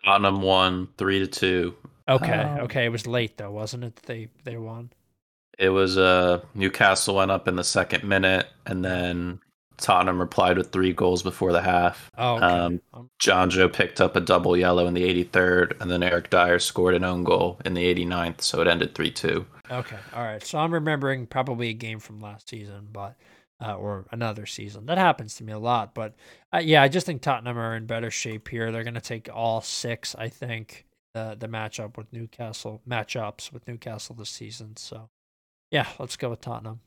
[0.04, 1.76] Tottenham won three to two.
[2.08, 2.86] Okay, um, okay.
[2.86, 3.96] It was late though, wasn't it?
[4.04, 4.92] They they won.
[5.58, 9.40] It was uh Newcastle went up in the second minute, and then
[9.78, 12.10] Tottenham replied with three goals before the half.
[12.18, 12.46] Oh, okay.
[12.46, 16.60] um, um Jonjo picked up a double yellow in the 83rd, and then Eric Dier
[16.60, 19.46] scored an own goal in the 89th, so it ended 3 2.
[19.72, 20.46] Okay, all right.
[20.46, 23.16] So I'm remembering probably a game from last season, but
[23.62, 24.86] uh, or another season.
[24.88, 25.94] That happens to me a lot.
[25.94, 26.16] But
[26.54, 28.72] uh, yeah, I just think Tottenham are in better shape here.
[28.72, 33.68] They're going to take all six, I think, the the matchup with Newcastle matchups with
[33.68, 34.76] Newcastle this season.
[34.78, 35.10] So
[35.70, 36.80] yeah, let's go with Tottenham.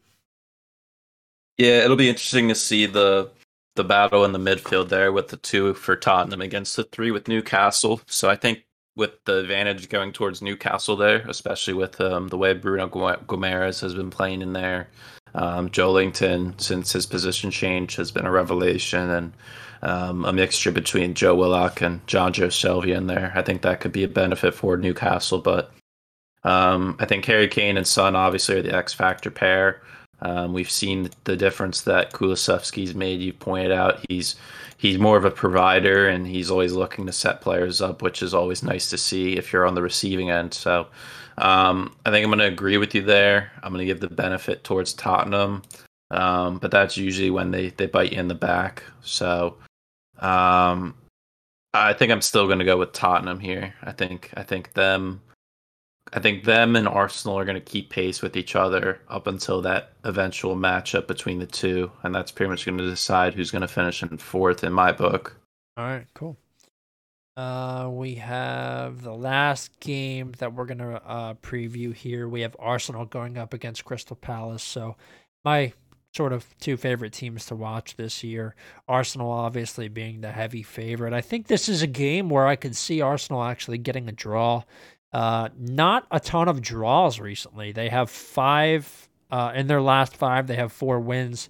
[1.58, 3.30] Yeah, it'll be interesting to see the
[3.76, 7.28] the battle in the midfield there with the two for Tottenham against the three with
[7.28, 8.00] Newcastle.
[8.06, 8.64] So I think
[8.96, 13.94] with the advantage going towards Newcastle there, especially with um, the way Bruno Guimaraes has
[13.94, 14.88] been playing in there,
[15.34, 19.32] um, Joelinton, since his position change, has been a revelation, and
[19.82, 23.32] um, a mixture between Joe Willock and Jonjo Shelvey in there.
[23.34, 25.72] I think that could be a benefit for Newcastle, but
[26.44, 29.82] um, I think Harry Kane and Son obviously are the X factor pair.
[30.20, 33.20] Um, we've seen the difference that Kulusevski's made.
[33.20, 34.36] You pointed out he's
[34.78, 38.34] he's more of a provider and he's always looking to set players up, which is
[38.34, 40.54] always nice to see if you're on the receiving end.
[40.54, 40.86] So
[41.38, 43.50] um, I think I'm going to agree with you there.
[43.62, 45.62] I'm going to give the benefit towards Tottenham,
[46.10, 48.82] um, but that's usually when they they bite you in the back.
[49.02, 49.56] So
[50.20, 50.94] um,
[51.72, 53.74] I think I'm still going to go with Tottenham here.
[53.82, 55.20] I think I think them
[56.12, 59.60] I think them and Arsenal are going to keep pace with each other up until
[59.62, 63.62] that eventual matchup between the two, and that's pretty much going to decide who's going
[63.62, 65.36] to finish in fourth in my book.
[65.76, 66.36] All right, cool.
[67.36, 72.28] Uh, we have the last game that we're gonna uh, preview here.
[72.28, 74.62] We have Arsenal going up against Crystal Palace.
[74.62, 74.96] So,
[75.44, 75.72] my
[76.14, 78.54] sort of two favorite teams to watch this year.
[78.86, 81.12] Arsenal, obviously, being the heavy favorite.
[81.12, 84.62] I think this is a game where I could see Arsenal actually getting a draw.
[85.12, 87.72] Uh, not a ton of draws recently.
[87.72, 90.46] They have five uh, in their last five.
[90.46, 91.48] They have four wins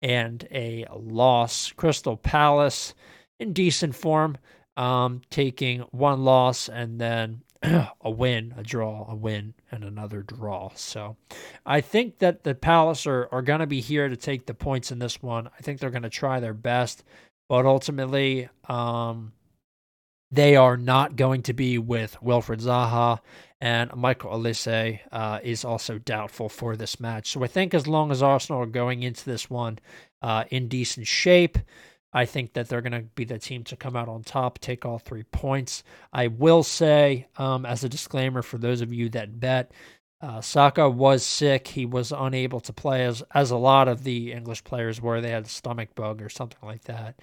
[0.00, 1.72] and a loss.
[1.72, 2.94] Crystal Palace
[3.38, 4.38] in decent form,
[4.76, 10.70] um, taking one loss and then a win, a draw, a win, and another draw.
[10.74, 11.16] So
[11.64, 14.92] I think that the Palace are, are going to be here to take the points
[14.92, 15.48] in this one.
[15.48, 17.04] I think they're going to try their best,
[17.48, 19.32] but ultimately, um,
[20.30, 23.20] they are not going to be with Wilfried Zaha,
[23.60, 27.32] and Michael Olise uh, is also doubtful for this match.
[27.32, 29.78] So I think as long as Arsenal are going into this one
[30.22, 31.58] uh, in decent shape,
[32.16, 34.86] I think that they're going to be the team to come out on top, take
[34.86, 35.84] all three points.
[36.14, 39.70] I will say, um, as a disclaimer for those of you that bet,
[40.22, 41.68] uh, Saka was sick.
[41.68, 45.20] He was unable to play as as a lot of the English players were.
[45.20, 47.20] They had a stomach bug or something like that.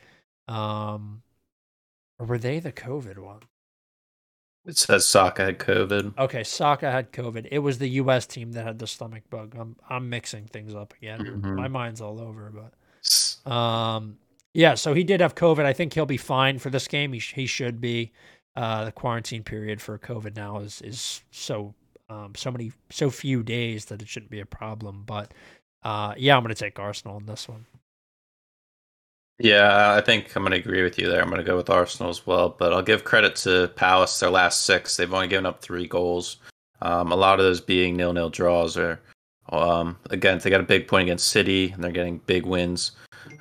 [0.48, 1.24] Um,
[2.20, 3.42] or were they the COVID one?
[4.64, 6.20] It says Saka had COVID.
[6.20, 7.48] Okay, Saka had COVID.
[7.50, 8.28] It was the U.S.
[8.28, 9.56] team that had the stomach bug.
[9.60, 11.20] I'm I'm mixing things up again.
[11.20, 11.56] Mm-hmm.
[11.56, 14.18] My mind's all over, but um,
[14.54, 14.76] yeah.
[14.76, 15.66] So he did have COVID.
[15.66, 17.14] I think he'll be fine for this game.
[17.14, 18.12] He sh- he should be.
[18.56, 21.74] Uh, the quarantine period for COVID now is is so
[22.10, 25.04] um so many so few days that it shouldn't be a problem.
[25.08, 25.34] But
[25.84, 27.66] uh, yeah, I'm gonna take Arsenal in this one.
[29.40, 31.20] Yeah, I think I'm going to agree with you there.
[31.20, 34.20] I'm going to go with Arsenal as well, but I'll give credit to Palace.
[34.20, 36.38] Their last six, they've only given up three goals.
[36.82, 38.78] Um, a lot of those being nil-nil draws.
[38.78, 39.00] Or
[39.50, 42.92] um, again, they got a big point against City, and they're getting big wins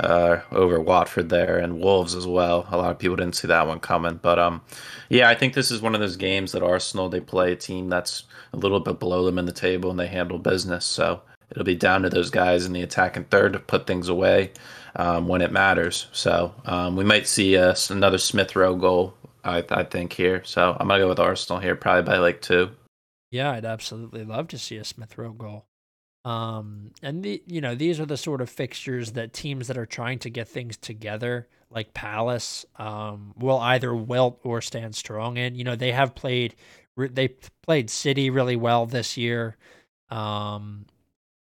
[0.01, 2.66] uh, over Watford there and Wolves as well.
[2.71, 4.62] A lot of people didn't see that one coming, but um,
[5.09, 7.88] yeah, I think this is one of those games that Arsenal they play a team
[7.88, 10.85] that's a little bit below them in the table, and they handle business.
[10.85, 14.53] So it'll be down to those guys in the attacking third to put things away
[14.97, 16.09] um, when it matters.
[16.12, 19.14] So um, we might see uh, another Smith Rowe goal,
[19.45, 20.42] I, I think, here.
[20.45, 22.71] So I'm to go with Arsenal here, probably by like two.
[23.31, 25.66] Yeah, I'd absolutely love to see a Smith Rowe goal.
[26.24, 29.87] Um, and the, you know, these are the sort of fixtures that teams that are
[29.87, 35.54] trying to get things together, like Palace, um, will either wilt or stand strong in.
[35.54, 36.54] You know, they have played,
[36.96, 37.28] they
[37.62, 39.56] played City really well this year.
[40.11, 40.87] Um,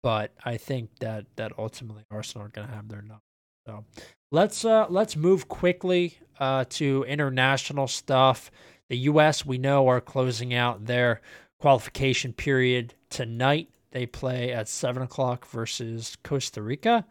[0.03, 3.23] but I think that that ultimately Arsenal are going to have their number.
[3.67, 3.85] So
[4.31, 8.51] let's uh, let's move quickly uh, to international stuff.
[8.89, 9.45] The U.S.
[9.45, 11.21] we know are closing out their
[11.61, 13.69] qualification period tonight.
[13.93, 17.05] They play at seven o'clock versus Costa Rica.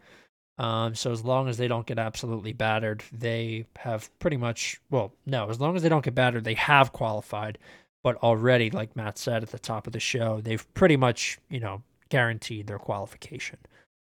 [0.58, 5.12] Um, so as long as they don't get absolutely battered, they have pretty much well,
[5.24, 7.58] no, as long as they don't get battered, they have qualified.
[8.02, 11.60] But already, like Matt said at the top of the show, they've pretty much you
[11.60, 13.58] know guaranteed their qualification.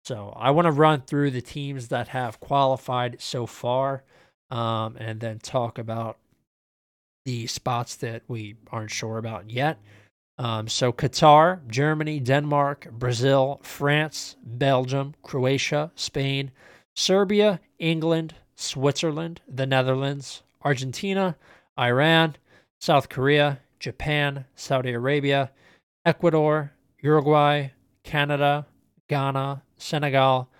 [0.05, 4.03] So I want to run through the teams that have qualified so far,
[4.51, 6.19] um, and then talk about
[7.25, 9.79] the spots that we aren't sure about yet.
[10.43, 16.51] Um, so Qatar, Germany, Denmark, Brazil, France, Belgium, Croatia, Spain,
[16.97, 21.37] Serbia, England, Switzerland, the Netherlands, Argentina,
[21.79, 22.35] Iran,
[22.81, 25.53] South Korea, Japan, Saudi Arabia,
[26.05, 27.69] Ecuador, Uruguay,
[28.03, 28.67] Canada,
[29.09, 30.51] Ghana, Senegal,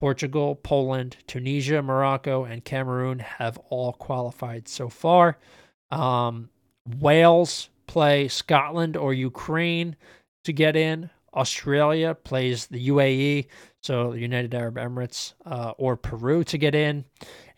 [0.00, 5.36] Portugal, Poland, Tunisia, Morocco, and Cameroon have all qualified so far.
[5.90, 6.48] Um,
[7.00, 9.96] Wales play Scotland or Ukraine
[10.44, 11.10] to get in.
[11.34, 13.46] Australia plays the UAE,
[13.82, 17.04] so the United Arab Emirates, uh, or Peru to get in.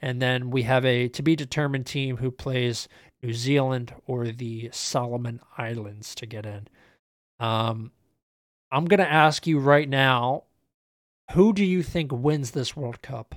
[0.03, 2.89] And then we have a to be determined team who plays
[3.23, 6.69] New Zealand or the Solomon Islands to get in.
[7.41, 7.93] Um,
[8.71, 10.45] I'm going to ask you right now
[11.33, 13.35] who do you think wins this World Cup?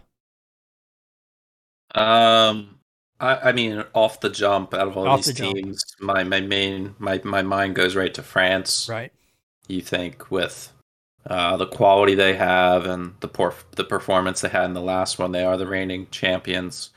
[1.93, 2.79] Um,
[3.21, 6.41] I, I mean, off the jump, out of all off these the teams, my my
[6.41, 8.89] main my my mind goes right to France.
[8.89, 9.13] Right.
[9.67, 10.73] You think with
[11.27, 15.19] uh, the quality they have and the por- the performance they had in the last
[15.19, 15.31] one.
[15.31, 16.89] They are the reigning champions.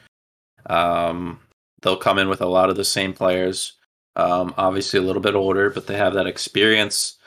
[0.66, 1.40] Um,
[1.82, 3.74] they'll come in with a lot of the same players.
[4.16, 7.18] Um, obviously, a little bit older, but they have that experience.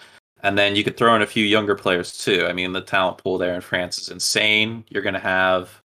[0.42, 2.46] And then you could throw in a few younger players too.
[2.48, 4.86] I mean, the talent pool there in France is insane.
[4.90, 5.82] You're going to have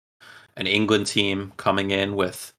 [0.55, 2.53] an England team coming in with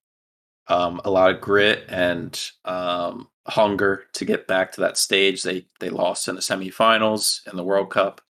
[0.69, 5.43] um, a lot of grit and um, hunger to get back to that stage.
[5.43, 8.21] They they lost in the semifinals in the World Cup.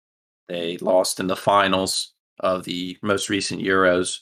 [0.49, 4.20] They lost in the finals of the most recent Euros.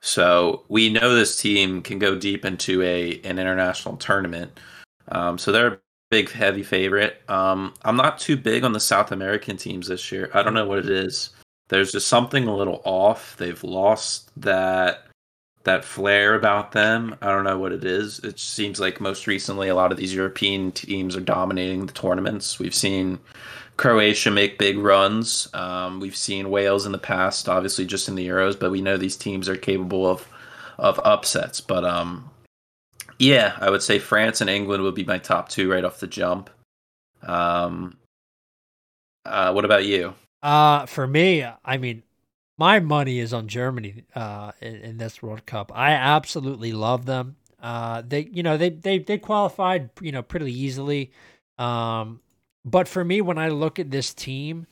[0.00, 4.58] So we know this team can go deep into a an international tournament.
[5.08, 5.78] Um, so they're a
[6.10, 7.22] big heavy favorite.
[7.28, 10.30] Um, I'm not too big on the South American teams this year.
[10.34, 11.30] I don't know what it is.
[11.68, 13.36] There's just something a little off.
[13.36, 15.06] They've lost that
[15.66, 17.14] that flair about them.
[17.20, 18.20] I don't know what it is.
[18.20, 22.58] It seems like most recently a lot of these European teams are dominating the tournaments.
[22.58, 23.18] We've seen
[23.76, 25.48] Croatia make big runs.
[25.52, 28.96] Um, we've seen Wales in the past, obviously just in the Euros, but we know
[28.96, 30.26] these teams are capable of
[30.78, 31.60] of upsets.
[31.60, 32.30] But um,
[33.18, 36.06] yeah, I would say France and England would be my top two right off the
[36.06, 36.48] jump.
[37.22, 37.96] Um,
[39.24, 40.14] uh, what about you?
[40.42, 42.04] Uh, for me, I mean,
[42.58, 45.70] my money is on Germany uh, in, in, this World Cup.
[45.74, 47.36] I absolutely love them.
[47.60, 51.10] Uh, they, you know, they they they qualified, you know, pretty easily.
[51.58, 52.20] Um,
[52.64, 54.66] but for me, when I look at this team,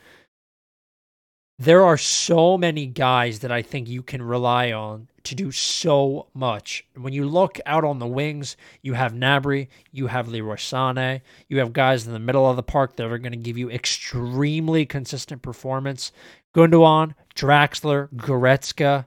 [1.58, 6.26] there are so many guys that I think you can rely on to do so
[6.34, 6.84] much.
[6.96, 11.60] When you look out on the wings, you have Gnabry, you have Leroy Sané, you
[11.60, 14.84] have guys in the middle of the park that are going to give you extremely
[14.84, 16.12] consistent performance.
[16.54, 19.06] Gundogan, Draxler, Goretzka,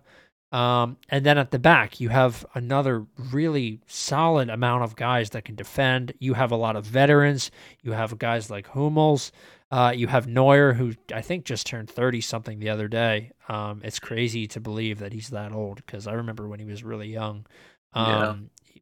[0.51, 5.43] um, and then at the back, you have another really solid amount of guys that
[5.43, 6.13] can defend.
[6.19, 7.51] You have a lot of veterans.
[7.83, 9.31] You have guys like Hummels.
[9.69, 13.31] Uh, you have Neuer, who I think just turned 30 something the other day.
[13.49, 16.83] Um, it's crazy to believe that he's that old because I remember when he was
[16.83, 17.45] really young.
[17.91, 18.35] Um, yeah.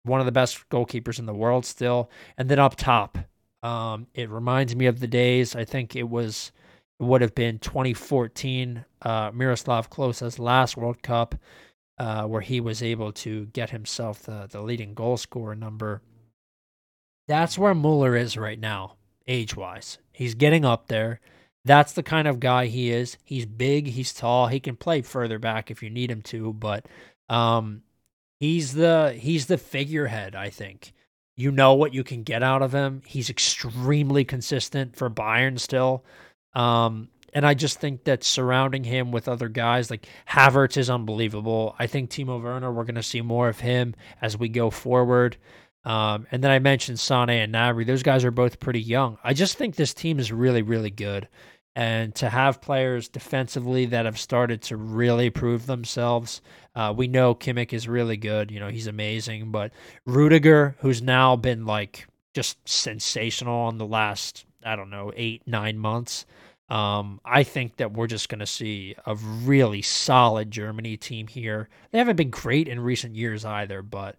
[0.04, 2.12] One of the best goalkeepers in the world still.
[2.38, 3.18] And then up top,
[3.64, 5.56] um, it reminds me of the days.
[5.56, 6.52] I think it was
[7.00, 11.36] would have been 2014, uh, Miroslav Klose's last World Cup,
[11.98, 16.02] uh, where he was able to get himself the, the leading goal scorer number.
[17.28, 18.96] That's where Mueller is right now,
[19.28, 19.98] age wise.
[20.12, 21.20] He's getting up there.
[21.66, 23.18] That's the kind of guy he is.
[23.24, 26.86] He's big, he's tall, he can play further back if you need him to, but
[27.28, 27.82] um,
[28.40, 30.94] he's the he's the figurehead, I think.
[31.36, 33.02] You know what you can get out of him.
[33.06, 36.06] He's extremely consistent for Bayern still.
[36.56, 41.76] Um, and I just think that surrounding him with other guys like Havertz is unbelievable.
[41.78, 45.36] I think Timo Werner, we're going to see more of him as we go forward.
[45.84, 47.86] Um, and then I mentioned Sane and Gnabry.
[47.86, 49.18] Those guys are both pretty young.
[49.22, 51.28] I just think this team is really, really good.
[51.76, 56.42] And to have players defensively that have started to really prove themselves,
[56.74, 58.50] uh, we know Kimmich is really good.
[58.50, 59.52] You know, he's amazing.
[59.52, 59.74] But
[60.06, 65.78] Rudiger, who's now been like just sensational in the last, I don't know, eight, nine
[65.78, 66.26] months,
[66.70, 71.70] um, I think that we're just going to see a really solid Germany team here.
[71.92, 74.16] They haven't been great in recent years either, but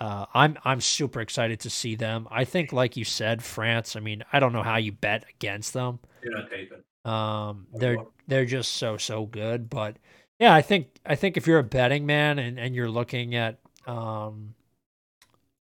[0.00, 2.26] uh, I'm I'm super excited to see them.
[2.30, 3.96] I think, like you said, France.
[3.96, 5.98] I mean, I don't know how you bet against them.
[6.22, 6.82] You're not taping.
[7.04, 9.68] Um, they're they're just so so good.
[9.68, 9.96] But
[10.38, 13.58] yeah, I think I think if you're a betting man and, and you're looking at
[13.86, 14.54] um,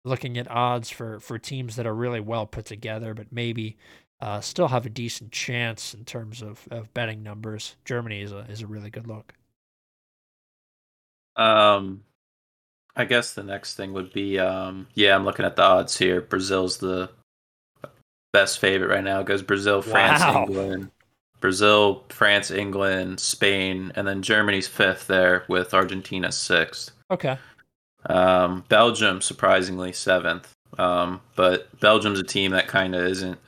[0.05, 3.77] looking at odds for for teams that are really well put together, but maybe
[4.21, 7.75] uh, still have a decent chance in terms of, of betting numbers.
[7.85, 9.33] Germany is a is a really good look.
[11.35, 12.03] Um,
[12.95, 16.21] I guess the next thing would be um, yeah, I'm looking at the odds here.
[16.21, 17.09] Brazil's the
[18.33, 19.21] best favorite right now.
[19.21, 20.43] It goes Brazil, France, wow.
[20.43, 20.91] England.
[21.39, 26.91] Brazil, France, England, Spain, and then Germany's fifth there with Argentina sixth.
[27.09, 27.37] Okay.
[28.07, 30.51] Um, Belgium surprisingly seventh.
[30.77, 33.39] Um, but Belgium's a team that kind of isn't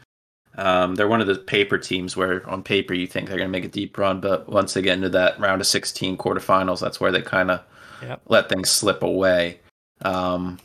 [0.57, 3.51] um, they're one of the paper teams where on paper you think they're going to
[3.51, 6.99] make a deep run, but once they get into that round of 16 quarterfinals, that's
[6.99, 7.63] where they kind of
[8.01, 8.21] yep.
[8.27, 9.59] let things slip away.
[10.01, 10.59] Um,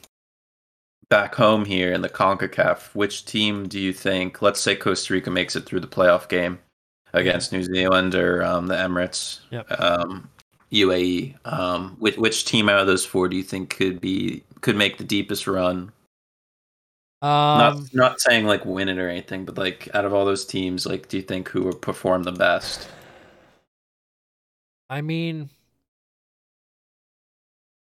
[1.08, 5.30] back home here in the CONCACAF, which team do you think, let's say Costa Rica
[5.30, 6.58] makes it through the playoff game
[7.12, 9.68] against New Zealand or um, the Emirates, yep.
[10.72, 14.42] UAE, um, um, which, which team out of those four do you think could be
[14.62, 15.92] could make the deepest run
[17.26, 20.44] um, not not saying like win it or anything, but like out of all those
[20.44, 22.88] teams, like do you think who would perform the best?
[24.88, 25.50] I mean,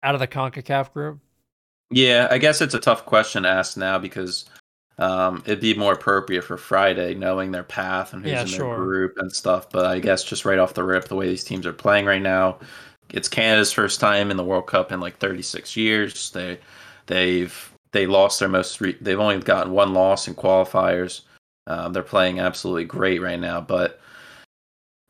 [0.02, 1.20] out of the Concacaf group.
[1.90, 4.44] Yeah, I guess it's a tough question to ask now because
[4.98, 8.76] um, it'd be more appropriate for Friday, knowing their path and who's Yeah, in sure.
[8.76, 9.70] their group and stuff.
[9.70, 12.20] But I guess just right off the rip, the way these teams are playing right
[12.20, 12.58] now,
[13.08, 16.30] it's Canada's first time in the World Cup in like 36 years.
[16.30, 16.58] They
[17.06, 18.80] they've they lost their most.
[18.80, 21.22] Re- they've only gotten one loss in qualifiers.
[21.66, 24.00] Um, they're playing absolutely great right now, but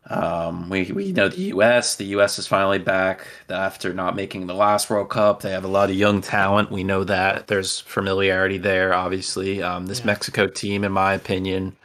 [0.09, 1.97] um, we we know the U.S.
[1.97, 2.39] The U.S.
[2.39, 5.43] is finally back after not making the last World Cup.
[5.43, 6.70] They have a lot of young talent.
[6.70, 8.95] We know that there's familiarity there.
[8.95, 10.07] Obviously, um, this Yeah.
[10.07, 11.76] Mexico team, in my opinion,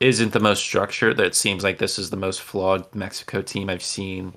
[0.00, 1.18] isn't the most structured.
[1.20, 4.32] It seems like this is the most flawed Mexico team I've seen.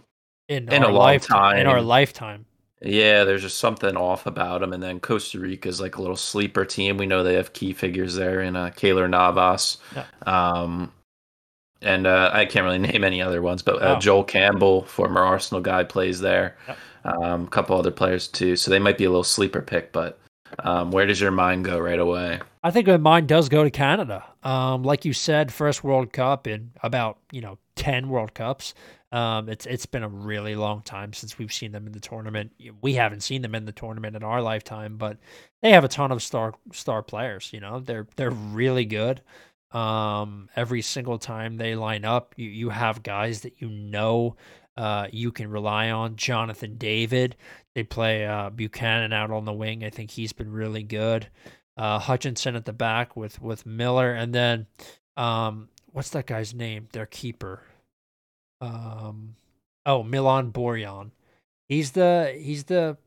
[0.49, 2.45] In, In our a long lifetime, in our lifetime.
[2.81, 4.73] Yeah, there's just something off about them.
[4.73, 6.97] And then Costa Rica is like a little sleeper team.
[6.97, 9.77] We know they have key figures there in uh, Keylor Navas.
[9.95, 10.05] Yeah.
[10.25, 10.91] Um,
[11.83, 13.99] and uh, I can't really name any other ones, but uh.
[13.99, 16.57] Joel Campbell, former Arsenal guy, plays there.
[16.67, 16.77] Yep.
[17.03, 18.55] Um, a couple other players too.
[18.55, 19.91] So they might be a little sleeper pick.
[19.91, 20.19] But
[20.59, 22.39] um, where does your mind go right away?
[22.63, 24.23] I think my mind does go to Canada.
[24.43, 28.73] Um, like you said, first World Cup in about you know ten World Cups.
[29.11, 32.51] Um, it's it's been a really long time since we've seen them in the tournament.
[32.81, 35.17] We haven't seen them in the tournament in our lifetime, but
[35.61, 37.51] they have a ton of star star players.
[37.51, 39.21] You know, they're they're really good.
[39.71, 44.37] Um, every single time they line up, you you have guys that you know
[44.77, 46.15] uh, you can rely on.
[46.15, 47.35] Jonathan David.
[47.75, 49.83] They play uh, Buchanan out on the wing.
[49.83, 51.27] I think he's been really good
[51.77, 54.67] uh, Hutchinson at the back with with Miller, and then
[55.17, 56.87] um, what's that guy's name?
[56.91, 57.63] Their keeper.
[58.61, 59.35] Um,
[59.85, 61.11] oh, Milan Borjan.
[61.67, 62.97] He's the he's the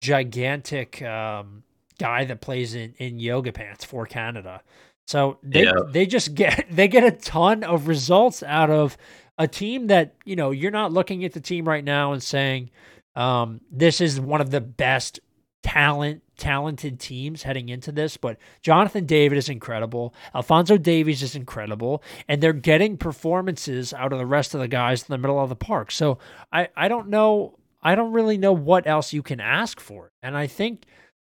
[0.00, 1.62] gigantic um,
[1.98, 4.62] guy that plays in, in yoga pants for Canada.
[5.06, 5.72] So they Yeah.
[5.88, 8.96] they just get they get a ton of results out of
[9.38, 12.70] a team that you know you're not looking at the team right now and saying
[13.16, 15.18] um, this is one of the best
[15.62, 20.14] talent talented teams heading into this but Jonathan David is incredible.
[20.34, 25.02] Alfonso Davies is incredible and they're getting performances out of the rest of the guys
[25.02, 25.90] in the middle of the park.
[25.90, 26.18] So
[26.50, 30.10] I I don't know I don't really know what else you can ask for.
[30.22, 30.84] And I think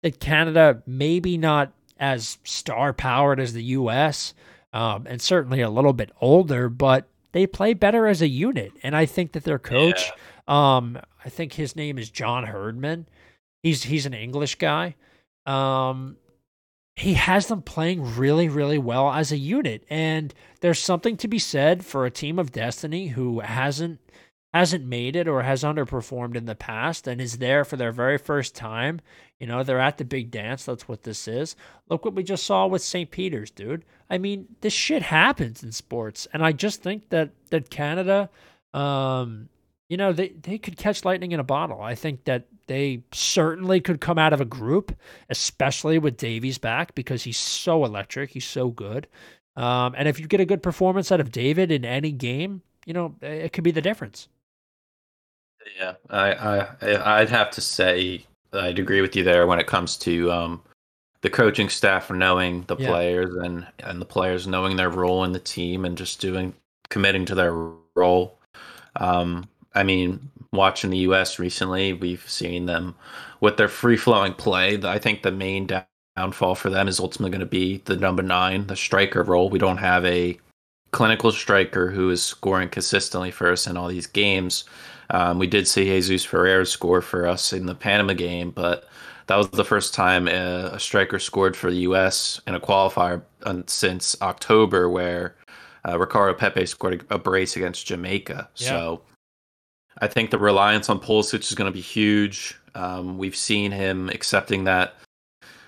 [0.03, 4.35] that Canada maybe not as star powered as the US
[4.71, 8.71] um, and certainly a little bit older but they play better as a unit.
[8.83, 10.11] And I think that their coach
[10.47, 13.07] um, I think his name is John Herdman.
[13.63, 14.95] He's he's an English guy.
[15.45, 16.17] Um,
[16.95, 21.39] he has them playing really really well as a unit, and there's something to be
[21.39, 23.99] said for a team of destiny who hasn't
[24.53, 28.17] hasn't made it or has underperformed in the past and is there for their very
[28.17, 28.99] first time.
[29.39, 30.65] You know, they're at the big dance.
[30.65, 31.55] That's what this is.
[31.87, 33.11] Look what we just saw with St.
[33.11, 33.85] Peter's, dude.
[34.09, 38.29] I mean, this shit happens in sports, and I just think that that Canada,
[38.73, 39.49] um,
[39.87, 41.81] you know, they they could catch lightning in a bottle.
[41.81, 44.95] I think that they certainly could come out of a group,
[45.29, 48.31] especially with Davies back because he's so electric.
[48.31, 49.07] He's so good.
[49.57, 52.93] Um, and if you get a good performance out of David in any game, you
[52.93, 54.29] know, it could be the difference.
[55.77, 59.97] Yeah, I, I I'd have to say I'd agree with you there when it comes
[59.97, 60.61] to um,
[61.21, 62.87] the coaching staff knowing the Yeah.
[62.87, 66.53] players and and the players knowing their role in the team and just doing
[66.89, 67.53] committing to their
[67.95, 68.39] role.
[68.95, 71.39] Um, I mean, watching the U.S.
[71.39, 72.95] recently, we've seen them
[73.39, 74.79] with their free flowing play.
[74.83, 75.67] I think the main
[76.17, 79.49] downfall for them is ultimately going to be the number nine, the striker role.
[79.49, 80.37] We don't have a
[80.91, 84.63] clinical striker who is scoring consistently for us in all these games.
[85.11, 88.87] Um, we did see Jesus Ferreira score for us in the Panama game, but
[89.27, 92.41] that was the first time a, a striker scored for the U.S.
[92.47, 95.35] in a qualifier uh, since October, where
[95.87, 98.49] uh, Ricardo Pepi scored a, a brace against Jamaica.
[98.55, 98.67] Yeah.
[98.67, 99.01] So
[99.97, 102.55] I think the reliance on Pulisic is going to be huge.
[102.75, 104.95] Um, we've seen him accepting that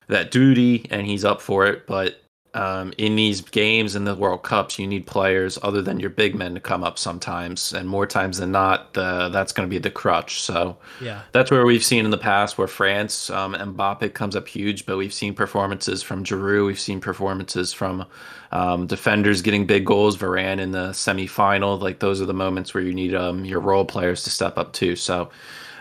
[0.08, 1.88] that duty, and he's up for it.
[1.88, 2.21] But
[2.54, 6.36] um, in these games in the World Cups, you need players other than your big
[6.36, 9.80] men to come up sometimes, and more times than not, the, that's going to be
[9.80, 10.42] the crutch.
[10.42, 11.22] So Yeah.
[11.32, 14.98] that's where we've seen in the past where France, um, Mbappe comes up huge, but
[14.98, 18.06] we've seen performances from Giroud, we've seen performances from
[18.52, 21.80] um, defenders getting big goals, Varane in the semifinal.
[21.82, 24.74] Like those are the moments where you need um, your role players to step up
[24.74, 24.98] too.
[24.98, 25.30] So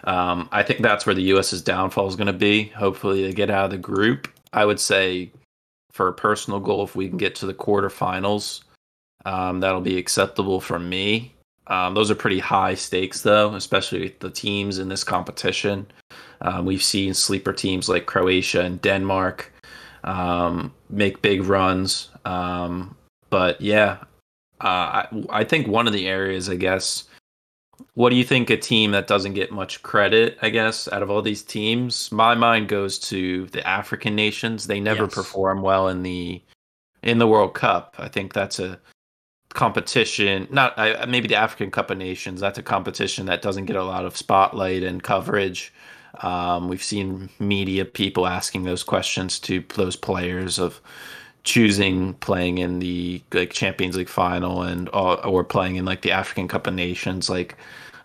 [0.05, 2.65] um, I think that's where the U.S.'s downfall is going to be.
[2.69, 4.29] Hopefully, they get out of the group.
[4.53, 5.31] I would say,
[6.01, 8.63] for a personal goal, if we can get to the quarterfinals,
[9.27, 11.35] um, that'll be acceptable for me.
[11.67, 15.87] Um, those are pretty high stakes, though, especially the teams in this competition.
[16.41, 19.53] Um, we've seen sleeper teams like Croatia and Denmark
[20.05, 22.09] um, make big runs.
[22.25, 22.97] Um,
[23.29, 23.99] but yeah,
[24.63, 27.05] uh, I, I think one of the areas, I guess,
[27.95, 31.11] what do you think a team that doesn't get much credit, I guess, out of
[31.11, 32.11] all these teams?
[32.13, 34.67] My mind goes to the African nations.
[34.67, 35.15] They never Yes.
[35.15, 36.43] perform well in the
[37.03, 37.95] in the World Cup.
[37.99, 38.79] I think that's a
[39.51, 40.47] competition.
[40.51, 42.41] Not uh, maybe the African Cup of Nations.
[42.41, 45.73] That's a competition that doesn't get a lot of spotlight and coverage.
[46.23, 50.81] Um, we've seen media people asking those questions to those players of
[51.45, 56.13] choosing playing in the like Champions League final and or, or playing in like the
[56.13, 57.31] African Cup of Nations.
[57.31, 57.57] Like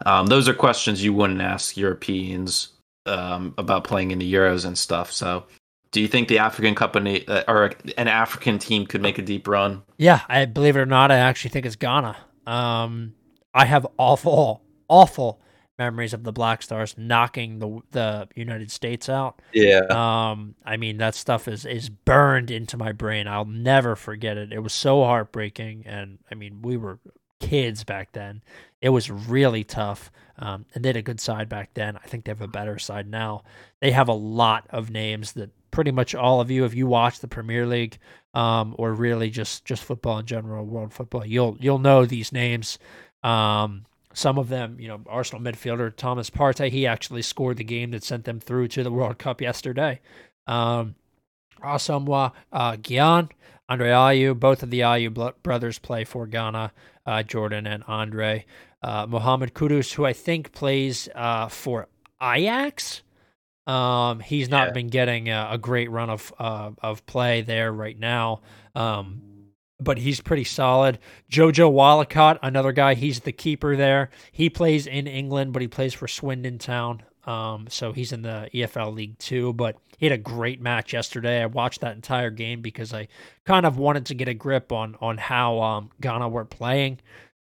[0.06, 2.70] um, those are questions you wouldn't ask Europeans
[3.06, 5.12] um, about playing in the Euros and stuff.
[5.12, 5.46] So
[5.92, 9.48] do you think the African Cup uh, or an African team could make a deep
[9.48, 9.84] run?
[9.98, 12.18] Yeah, I believe it or not, I actually think it's Ghana.
[12.46, 13.14] Um,
[13.54, 15.40] I have awful, awful
[15.78, 19.41] memories of the Black Stars knocking the the United States out.
[19.53, 19.82] Yeah.
[19.89, 23.28] Um, I mean that stuff is is burned into my brain.
[23.28, 24.53] I'll never forget it.
[24.53, 26.99] It was so heartbreaking, and I mean we were
[27.39, 28.41] kids back then.
[28.82, 30.11] It was really tough.
[30.38, 31.95] Um, and they had a good side back then.
[31.97, 33.43] I think they have a better side now.
[33.80, 37.19] They have a lot of names that pretty much all of you, if you watch
[37.19, 37.97] the Premier League
[38.34, 42.80] um, or really just just football in general, world football, you'll you'll know these names.
[43.23, 43.86] Um,
[44.16, 48.03] some of them, you know, Arsenal midfielder Thomas Partey, he actually scored the game that
[48.03, 49.99] sent them through to the World Cup yesterday.
[50.47, 50.95] Um,
[51.61, 53.30] Asamoah uh, Gyan,
[53.68, 56.72] Andre Ayew, both of the Ayew brothers play for Ghana,
[57.05, 58.45] uh, Jordan and Andre.
[58.82, 61.88] Uh, Mohamed Kudus, who I think plays uh, for
[62.22, 63.01] Ajax.
[63.68, 64.74] Um, he's not yeah.
[64.74, 68.41] been getting a, a, great run of uh, of play there right now.
[68.76, 69.24] Um,
[69.80, 70.99] but he's pretty solid.
[71.30, 74.09] Jojo Wollacott, another guy, he's the keeper there.
[74.32, 77.03] He plays in England, but he plays for Swindon Town.
[77.26, 79.51] Um, so he's in the EFL League Two.
[79.53, 81.41] But he had a great match yesterday.
[81.41, 83.07] I watched that entire game because I
[83.45, 86.99] kind of wanted to get a grip on on how um, Ghana were playing.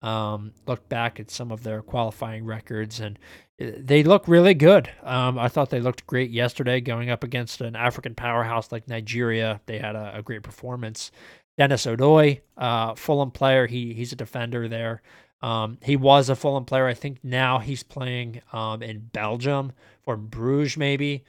[0.03, 3.19] Um, look back at some of their qualifying records, and
[3.59, 4.91] they look really good.
[5.03, 9.61] Um, I thought they looked great yesterday going up against an African powerhouse like Nigeria.
[9.67, 11.11] They had a, a great performance.
[11.59, 15.03] Denis Odoi, uh, Fulham player, he he's a defender there.
[15.43, 16.87] Um, he was a Fulham player.
[16.87, 19.73] I think now he's playing um, in Belgium
[20.05, 21.25] for Bruges, maybe.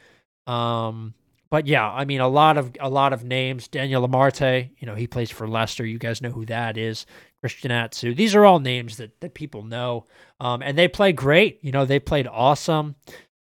[0.48, 1.14] Um,
[1.50, 3.68] but yeah, I mean a lot of a lot of names.
[3.68, 5.86] Daniel Amartey, you know, he plays for Leicester.
[5.86, 7.06] You guys know who that is.
[7.42, 8.14] Christian Atsu.
[8.14, 10.06] These are all names that, that people know.
[10.42, 11.60] Um, and they play great.
[11.64, 12.96] You know, they played awesome.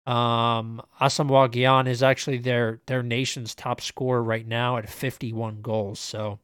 [0.08, 6.00] Um, Asamoah Gyan is actually their their nation's top scorer right now at 51 goals.
[6.00, 6.40] So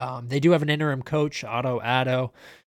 [0.00, 2.30] um, they do have an interim coach, Otto Addo.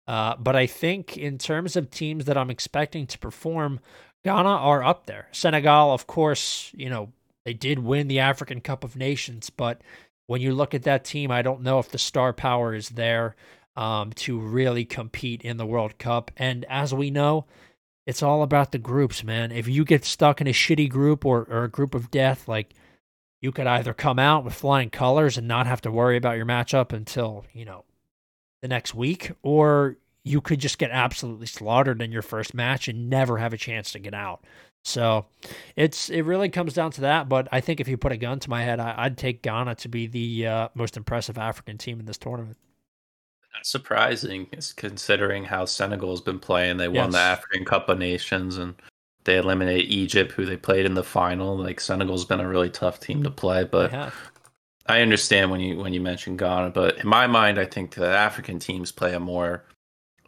[0.06, 3.80] Uh, but I think in terms of teams that I'm expecting to perform,
[4.26, 5.30] Ghana are up there.
[5.32, 7.12] Senegal, of course, you know,
[7.46, 9.82] they did win the African Cup of Nations, but
[10.28, 13.36] when you look at that team, I don't know if the star power is there
[13.76, 16.32] um, to really compete in the World Cup.
[16.38, 17.46] And as we know,
[18.06, 19.52] it's all about the groups, man.
[19.52, 22.74] If you get stuck in a shitty group or, or a group of death, like
[23.44, 26.46] you could either come out with flying colors and not have to worry about your
[26.46, 27.84] matchup until, you know,
[28.62, 33.10] the next week, or you could just get absolutely slaughtered in your first match and
[33.10, 34.46] never have a chance to get out.
[34.86, 35.26] So
[35.76, 37.28] it's it really comes down to that.
[37.28, 39.76] But I think if you put a gun to my head, I, would take Ghana
[39.76, 42.58] to be the uh, most impressive African team in this tournament
[43.54, 46.78] That's surprising considering how Senegal has been playing.
[46.78, 48.76] They won the African Cup of Nations and
[49.26, 51.58] they eliminated Egypt, who they played in the final.
[51.58, 53.92] Like Senegal's been a really tough team to play, but
[54.86, 56.72] I understand when you when you mention Ghana.
[56.72, 59.64] But in my mind, I think the African teams play a more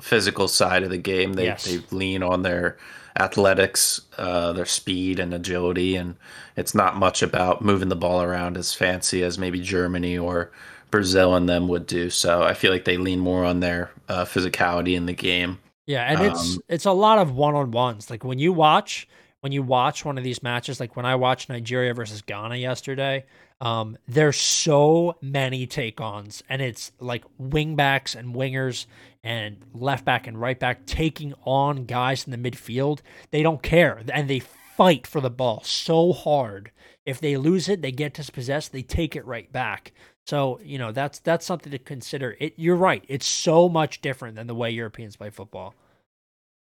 [0.02, 1.34] physical side of the game.
[1.34, 1.66] They yes.
[1.66, 2.78] they lean on their
[3.18, 6.16] athletics, uh, their speed and agility, and
[6.56, 10.52] it's not much about moving the ball around as fancy as maybe Germany or
[10.91, 12.10] Brazil and them would do.
[12.10, 15.60] So I feel like they lean more on their uh, physicality in the game.
[15.86, 18.10] Yeah, and um, it's it's a lot of one on ones.
[18.10, 19.08] Like when you watch
[19.42, 23.26] when you watch one of these matches, like when I watched Nigeria versus Ghana yesterday,
[23.62, 28.88] um, there's so many take ons, and it's like wingbacks and wingers
[29.24, 33.02] and left back and right back taking on guys in the midfield.
[33.32, 36.72] They don't care, and they fight for the ball so hard.
[37.06, 39.94] If they lose it, they get dispossessed, they take it right back.
[40.26, 42.36] So you know that's that's something to consider.
[42.39, 43.03] It you're right.
[43.07, 45.76] It's so much different than the way Europeans play football.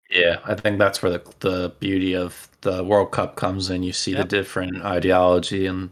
[0.10, 3.84] Yeah, I think that's where the the beauty of the World Cup comes in.
[3.84, 4.22] You see yep.
[4.22, 5.92] the different ideology and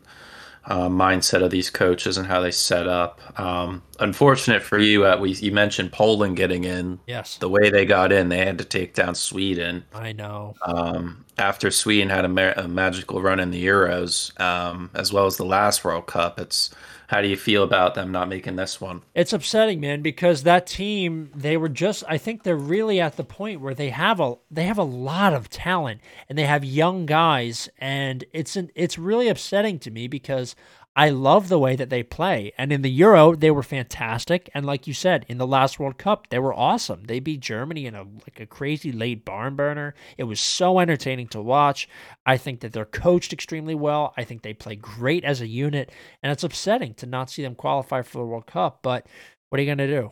[0.65, 3.19] uh, mindset of these coaches and how they set up.
[3.39, 6.99] Um, unfortunate for you, uh, we you mentioned Poland getting in.
[7.07, 9.83] Yes, the way they got in, they had to take down Sweden.
[9.93, 10.55] I know.
[10.61, 15.25] Um, after Sweden had a, ma- a, magical run in the Euros, um, as well
[15.25, 16.69] as the last World Cup, it's
[17.09, 19.01] how do you feel about them not making this one?
[19.15, 23.23] It's upsetting, man, because that team they were just I think they're really at the
[23.23, 27.07] point where they have a they have a lot of talent and they have young
[27.07, 30.55] guys and it's an, it's really upsetting to me because
[30.95, 32.51] I love the way that they play.
[32.57, 34.49] And in the Euro, they were fantastic.
[34.53, 37.05] And like you said, in the last World Cup, they were awesome.
[37.05, 39.93] They beat Germany in a like a crazy late barn burner.
[40.17, 41.87] It was so entertaining to watch.
[42.25, 44.13] I think that they're coached extremely well.
[44.17, 45.91] I think they play great as a unit.
[46.21, 48.79] And it's upsetting to not see them qualify for the World Cup.
[48.81, 49.07] But
[49.49, 50.11] what are you gonna do?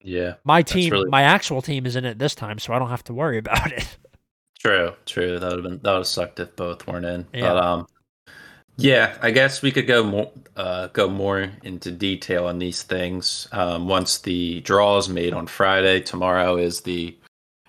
[0.00, 0.34] Yeah.
[0.44, 1.08] My team, really...
[1.08, 3.72] my actual team is in it this time, so I don't have to worry about
[3.72, 3.96] it.
[4.58, 5.38] True, true.
[5.38, 7.26] That would have been that would have sucked if both weren't in.
[7.32, 7.52] Yeah.
[7.52, 7.86] But um
[8.76, 13.48] yeah, I guess we could go more uh, go more into detail on these things
[13.52, 16.00] um, once the draw is made on Friday.
[16.00, 17.16] Tomorrow is the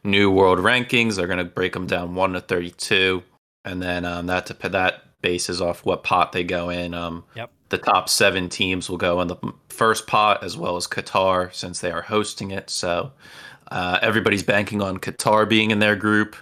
[0.04, 1.16] new world rankings.
[1.16, 3.24] They're going to break them down one to thirty-two,
[3.64, 6.94] and then um, that that bases off what pot they go in.
[6.94, 7.52] Um, yep.
[7.70, 9.38] The top seven teams will go in the
[9.70, 12.70] first pot, as well as Qatar, since they are hosting it.
[12.70, 13.12] So
[13.72, 16.36] uh, everybody's banking on Qatar being in their group.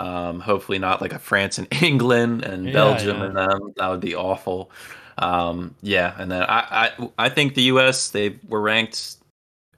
[0.00, 3.24] Um, hopefully not like a France and England and yeah, Belgium yeah.
[3.26, 3.72] and them.
[3.76, 4.70] That would be awful.
[5.18, 8.08] Um, yeah, and then I, I I think the U.S.
[8.08, 9.16] they were ranked.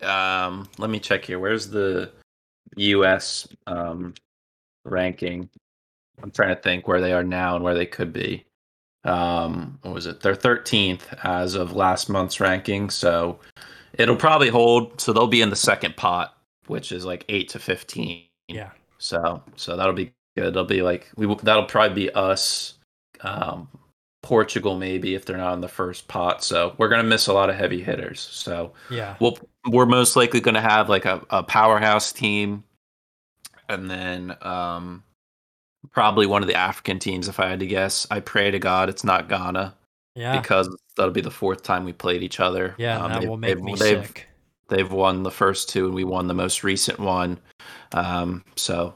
[0.01, 1.41] Um, let me check here.
[1.41, 2.13] Where's the
[2.77, 3.49] U.S.
[3.67, 4.15] Um,
[4.85, 5.49] ranking?
[6.23, 8.45] I'm trying to think where they are now and where they could be.
[9.03, 10.21] Um, what was it?
[10.21, 13.41] They're 13th as of last month's ranking, so
[13.95, 15.01] it'll probably hold.
[15.01, 16.37] So they'll be in the second pot,
[16.69, 18.23] which is like eight to 15.
[18.47, 18.71] Yeah.
[19.03, 20.49] So so that'll be good.
[20.49, 22.75] It'll be like we that'll probably be us,
[23.23, 23.69] um,
[24.23, 26.45] Portugal maybe if they're not in the first pot.
[26.45, 28.21] So we're gonna miss a lot of heavy hitters.
[28.21, 29.37] So yeah, we'll
[29.69, 32.63] we're most likely gonna have like a, a powerhouse team,
[33.69, 35.03] and then um,
[35.91, 38.07] probably one of the African teams if I had to guess.
[38.09, 39.75] I pray to God it's not Ghana.
[40.15, 42.77] Yeah, because that'll be the fourth time we played each other.
[42.79, 44.29] Yeah, um, that will make me they've, sick.
[44.69, 47.41] They've won the first two, and we won the most recent one.
[47.93, 48.95] Um, so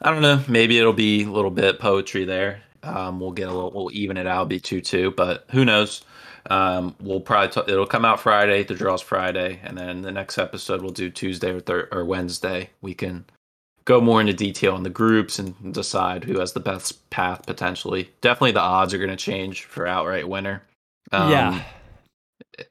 [0.00, 0.42] I don't know.
[0.48, 2.62] Maybe it'll be a little bit poetry there.
[2.82, 6.04] Um, we'll get a little, we'll even it out, be two two, but who knows?
[6.48, 8.62] Um, we'll probably t- it'll come out Friday.
[8.62, 12.70] The draw's Friday, and then the next episode we'll do Tuesday or thir- or Wednesday.
[12.80, 13.24] We can
[13.84, 18.10] go more into detail on the groups and decide who has the best path potentially.
[18.20, 20.62] Definitely, the odds are going to change for outright winner.
[21.10, 21.62] Um, yeah.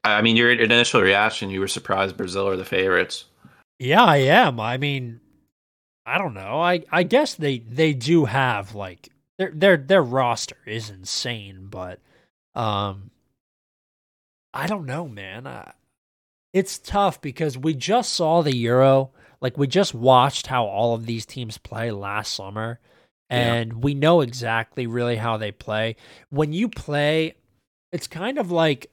[0.04, 3.24] I mean, your initial reaction, you were surprised Brazil are the favorites.
[3.78, 4.58] Yeah, I am.
[4.58, 5.20] I mean,
[6.06, 6.60] I don't know.
[6.60, 12.00] I I guess they they do have like their their their roster is insane, but
[12.54, 13.10] um
[14.54, 15.46] I don't know, man.
[15.46, 15.72] I,
[16.54, 19.10] it's tough because we just saw the Euro.
[19.42, 22.80] Like we just watched how all of these teams play last summer
[23.28, 23.78] and yeah.
[23.78, 25.96] we know exactly really how they play.
[26.30, 27.34] When you play,
[27.92, 28.90] it's kind of like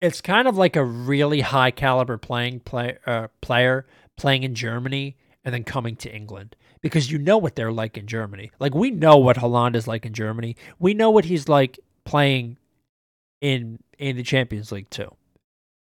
[0.00, 3.86] it's kind of like a really high caliber playing play, uh, player
[4.22, 8.06] playing in Germany and then coming to England because you know what they're like in
[8.06, 8.52] Germany.
[8.60, 10.54] Like we know what Haaland is like in Germany.
[10.78, 12.56] We know what he's like playing
[13.40, 15.10] in in the Champions League too.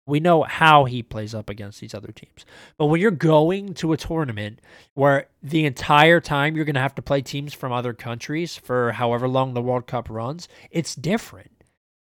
[0.04, 2.44] We know how he plays up against these other teams.
[2.76, 4.60] But when you're going to a tournament
[4.94, 8.90] where the entire time you're going to have to play teams from other countries for
[8.92, 11.52] however long the World Cup runs, it's different.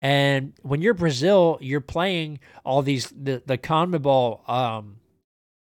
[0.01, 4.97] And when you're Brazil, you're playing all these the the CONMEBOL um,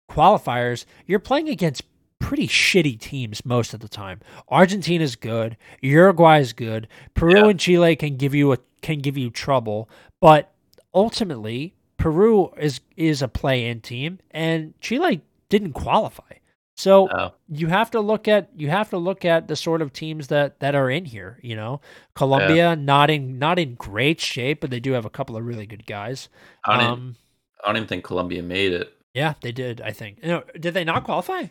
[0.09, 0.85] qualifiers.
[1.05, 1.83] You're playing against
[2.19, 4.21] pretty shitty teams most of the time.
[4.49, 7.49] Argentina's good, Uruguay is good, Peru yeah.
[7.49, 9.89] and Chile can give you a can give you trouble,
[10.21, 10.53] but
[10.93, 16.33] ultimately Peru is is a play-in team and Chile didn't qualify.
[16.77, 17.33] So oh.
[17.47, 20.59] you have to look at you have to look at the sort of teams that
[20.59, 21.39] that are in here.
[21.41, 21.81] You know,
[22.15, 22.75] Colombia yeah.
[22.75, 25.85] not in not in great shape, but they do have a couple of really good
[25.85, 26.27] guys.
[26.65, 27.15] I don't, um, even,
[27.63, 28.93] I don't even think Colombia made it.
[29.15, 29.81] Yeah, they did.
[29.81, 30.23] I think.
[30.23, 31.45] No, did they not qualify?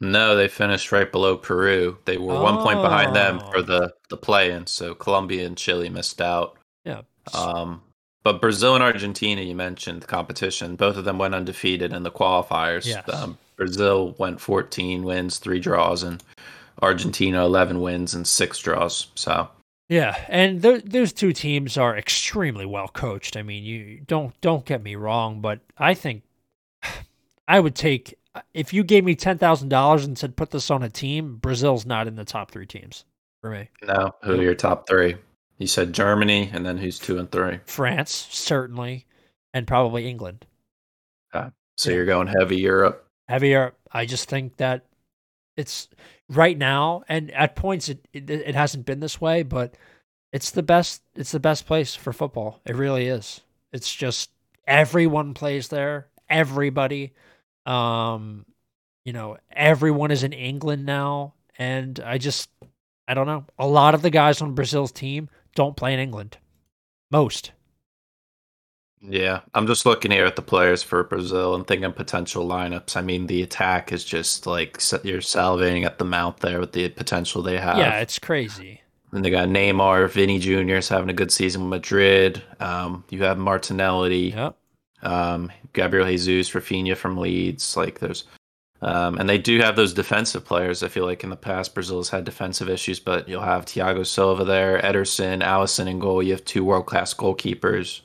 [0.00, 1.98] No, they finished right below Peru.
[2.04, 2.42] They were oh.
[2.42, 3.62] one point behind them for oh.
[3.62, 4.66] the the play-in.
[4.66, 6.58] So Colombia and Chile missed out.
[6.84, 7.02] Yeah.
[7.32, 7.82] Um,
[8.22, 10.76] but Brazil and Argentina, you mentioned the competition.
[10.76, 12.86] Both of them went undefeated in the qualifiers.
[12.86, 13.08] Yes.
[13.08, 16.22] Um, Brazil went 14 wins, three draws, and
[16.82, 19.08] Argentina 11 wins and six draws.
[19.14, 19.48] So
[19.90, 23.36] yeah, and th- those two teams are extremely well coached.
[23.36, 26.22] I mean, you don't don't get me wrong, but I think
[27.48, 28.18] I would take
[28.54, 31.36] if you gave me ten thousand dollars and said put this on a team.
[31.36, 33.04] Brazil's not in the top three teams
[33.40, 33.68] for me.
[33.86, 35.16] No, who are your top three?
[35.58, 37.58] You said Germany, and then who's two and three?
[37.66, 39.06] France, certainly,
[39.52, 40.46] and probably England.
[41.34, 41.48] Okay.
[41.76, 41.96] So yeah.
[41.96, 43.74] you're going heavy Europe heavier.
[43.92, 44.84] I just think that
[45.56, 45.88] it's
[46.28, 49.76] right now, and at points it, it, it hasn't been this way, but
[50.32, 51.02] it's the best.
[51.14, 52.60] It's the best place for football.
[52.66, 53.40] It really is.
[53.72, 54.30] It's just
[54.66, 56.08] everyone plays there.
[56.30, 57.12] Everybody,
[57.66, 58.46] um,
[59.04, 62.48] you know, everyone is in England now, and I just
[63.08, 63.44] I don't know.
[63.58, 66.38] A lot of the guys on Brazil's team don't play in England.
[67.10, 67.50] Most.
[69.02, 72.96] Yeah, I'm just looking here at the players for Brazil and thinking potential lineups.
[72.96, 76.88] I mean, the attack is just like you're salivating at the mouth there with the
[76.90, 77.78] potential they have.
[77.78, 78.82] Yeah, it's crazy.
[79.12, 80.76] And they got Neymar, Vinny Jr.
[80.76, 82.42] is having a good season with Madrid.
[82.60, 84.56] Um, you have Martinelli, yep.
[85.02, 87.76] Um, Gabriel Jesus, Rafinha from Leeds.
[87.76, 88.24] Like there's,
[88.82, 90.82] um, and they do have those defensive players.
[90.82, 94.06] I feel like in the past Brazil has had defensive issues, but you'll have Thiago
[94.06, 96.22] Silva there, Ederson, Alisson in goal.
[96.22, 98.00] You have two world class goalkeepers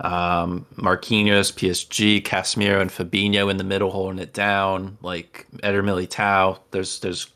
[0.00, 4.98] um, Marquinhos, PSG, Casemiro, and Fabinho in the middle holding it down.
[5.02, 6.58] Like Eder Militao.
[6.70, 7.28] There's there's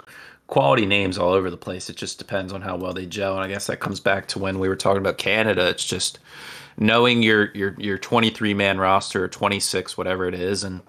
[0.48, 1.90] quality names all over the place.
[1.90, 3.34] It just depends on how well they gel.
[3.34, 5.68] And I guess that comes back to when we were talking about Canada.
[5.68, 6.18] It's just
[6.78, 10.80] knowing your your your 23 man roster or 26 whatever it is and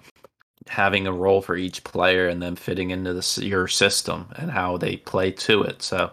[0.68, 4.76] having a role for each player and then fitting into this your system and how
[4.76, 5.82] they play to it.
[5.82, 6.12] So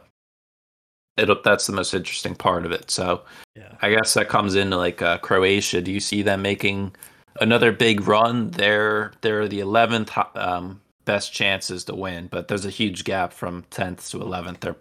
[1.16, 2.90] it'll that's the most interesting part of it.
[2.90, 3.22] So
[3.56, 3.76] yeah.
[3.82, 5.82] I guess that comes into like uh, Croatia.
[5.82, 6.96] Do you see them making
[7.40, 8.50] another big run?
[8.52, 13.64] They're they're the eleventh um, best chances to win, but there's a huge gap from
[13.70, 14.62] tenth to eleventh.
[14.62, 14.76] They're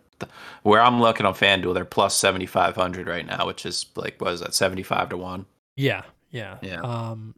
[0.62, 4.20] where I'm looking on FanDuel, they're plus seventy five hundred right now, which is like
[4.20, 5.46] what is that seventy five to one?
[5.76, 6.80] Yeah, yeah, yeah.
[6.80, 7.34] Um,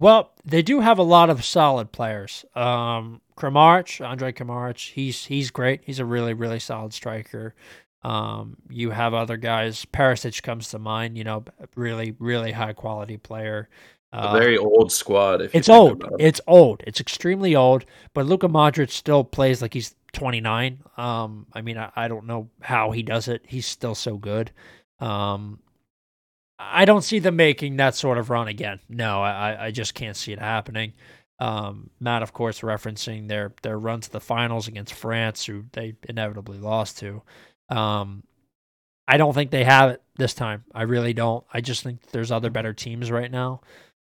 [0.00, 2.44] well, they do have a lot of solid players.
[2.54, 5.82] Um, Kramaric, Andre Kramaric, he's he's great.
[5.84, 7.54] He's a really really solid striker.
[8.02, 9.86] Um, you have other guys.
[9.86, 11.16] Perisic comes to mind.
[11.16, 11.44] You know,
[11.74, 13.68] really, really high quality player.
[14.12, 15.50] Uh, a very old squad.
[15.52, 16.04] it's old.
[16.04, 16.10] It.
[16.20, 16.82] It's old.
[16.86, 17.84] It's extremely old.
[18.12, 20.82] But Luka Modric still plays like he's 29.
[20.96, 23.42] Um, I mean, I, I, don't know how he does it.
[23.46, 24.50] He's still so good.
[25.00, 25.58] Um,
[26.58, 28.80] I don't see them making that sort of run again.
[28.88, 30.94] No, I, I just can't see it happening.
[31.40, 35.94] Um, Matt, of course, referencing their their run to the finals against France, who they
[36.08, 37.22] inevitably lost to.
[37.68, 38.22] Um,
[39.08, 40.64] I don't think they have it this time.
[40.74, 41.44] I really don't.
[41.52, 43.62] I just think there's other better teams right now.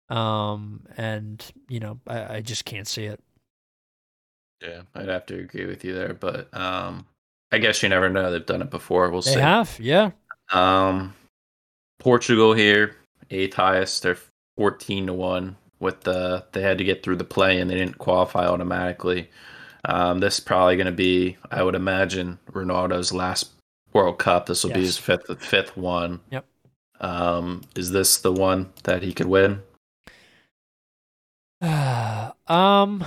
[0.10, 3.22] Um, and you know, I, I just can't see it.
[4.62, 7.06] Yeah, I'd have to agree with you there, but um,
[7.52, 8.32] I guess you never know.
[8.32, 9.10] They've done it before.
[9.10, 9.36] We'll they see.
[9.36, 10.12] They have, yeah.
[10.52, 11.14] Um,
[12.00, 12.96] Portugal here,
[13.30, 14.04] eighth highest.
[14.04, 14.18] They're
[14.58, 15.56] fourteen to one.
[15.80, 19.30] With the they had to get through the play and they didn't qualify automatically.
[19.86, 23.52] Um, this is probably going to be, I would imagine, Ronaldo's last
[23.94, 24.48] World Cup.
[24.48, 24.78] This will yes.
[24.78, 26.20] be his fifth fifth one.
[26.32, 26.46] Yep.
[27.00, 29.62] Um, is this the one that he could win?
[31.62, 33.06] um.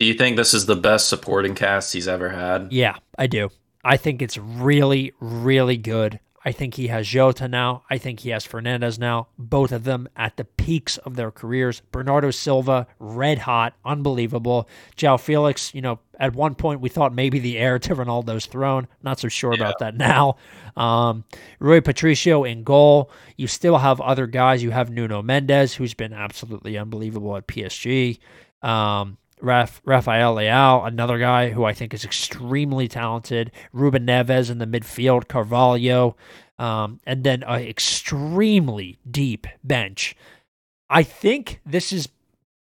[0.00, 2.72] Do you think this is the best supporting cast he's ever had?
[2.72, 3.50] Yeah, I do.
[3.84, 6.20] I think it's really, really good.
[6.42, 7.82] I think he has Jota now.
[7.90, 9.28] I think he has Fernandes now.
[9.36, 11.82] Both of them at the peaks of their careers.
[11.92, 14.66] Bernardo Silva, red hot, unbelievable.
[14.96, 18.88] João Felix, you know, at one point we thought maybe the heir to Ronaldo's throne.
[19.02, 19.60] Not so sure yeah.
[19.60, 20.36] about that now.
[20.78, 21.24] Um,
[21.58, 23.10] Rui Patricio in goal.
[23.36, 24.62] You still have other guys.
[24.62, 28.18] You have Nuno Mendes, who's been absolutely unbelievable at PSG.
[28.62, 33.52] Um, Raf, Rafael Leao, another guy who I think is extremely talented.
[33.72, 36.16] Ruben Neves in the midfield, Carvalho,
[36.58, 40.16] um, and then an extremely deep bench.
[40.88, 42.08] I think this is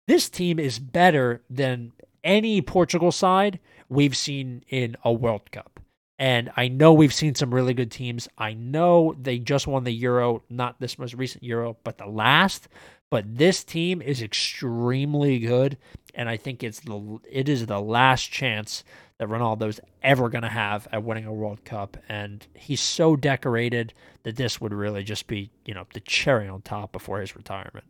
[0.08, 1.92] this team is better than
[2.24, 3.60] any Portugal side
[3.90, 5.80] we've seen in a World Cup.
[6.18, 8.28] And I know we've seen some really good teams.
[8.38, 12.68] I know they just won the Euro, not this most recent Euro, but the last.
[13.10, 15.78] But this team is extremely good,
[16.16, 18.84] and I think it's the it is the last chance
[19.18, 23.94] that Ronaldo's ever going to have at winning a World Cup, and he's so decorated
[24.24, 27.86] that this would really just be you know the cherry on top before his retirement.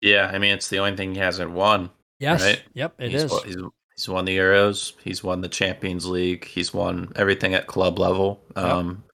[0.00, 1.90] Yeah, I mean it's the only thing he hasn't won.
[2.18, 2.42] Yes.
[2.42, 2.62] Right?
[2.74, 2.94] Yep.
[2.98, 3.42] It he's, is.
[3.42, 3.56] He's,
[3.96, 4.92] he's won the Euros.
[5.02, 6.44] He's won the Champions League.
[6.44, 8.40] He's won everything at club level.
[8.56, 9.04] Um,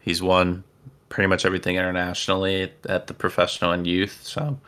[0.00, 0.64] He's won
[1.10, 4.20] pretty much everything internationally at the professional and youth.
[4.22, 4.58] So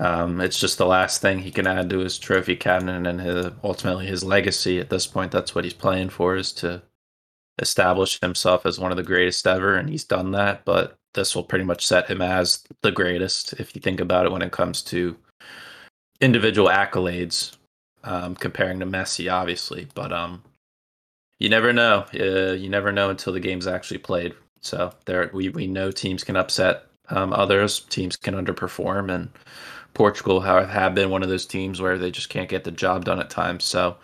[0.00, 3.52] um, it's just the last thing he can add to his trophy cabinet and his,
[3.62, 4.80] ultimately his legacy.
[4.80, 6.82] At this point, that's what he's playing for is to
[7.58, 10.64] establish himself as one of the greatest ever, and he's done that.
[10.64, 14.32] But this will pretty much set him as the greatest if you think about it
[14.32, 15.18] when it comes to
[16.18, 17.56] individual accolades,
[18.02, 19.86] um, comparing to Messi, obviously.
[19.94, 20.42] But um,
[21.38, 22.06] you never know.
[22.14, 24.34] Uh, you never know until the game's actually played.
[24.62, 27.80] So there, we we know teams can upset um, others.
[27.80, 29.28] Teams can underperform, and
[29.94, 33.04] Portugal have, have been one of those teams where they just can't get the job
[33.04, 33.64] done at times.
[33.64, 33.96] So,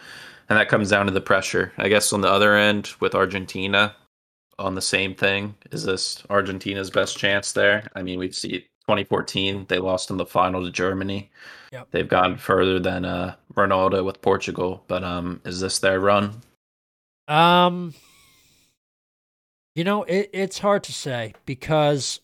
[0.49, 1.73] and that comes down to the pressure.
[1.79, 3.95] I guess on the other end with Argentina,
[4.59, 5.55] on the same thing.
[5.71, 7.89] Is this Argentina's best chance there?
[7.95, 11.31] I mean, we've seen 2014 they lost in the final to Germany.
[11.73, 11.89] Yep.
[11.91, 16.41] They've gone further than uh, Ronaldo with Portugal, but um, is this their run?
[17.29, 17.95] Um,
[19.75, 22.21] You know, it, it's hard to say because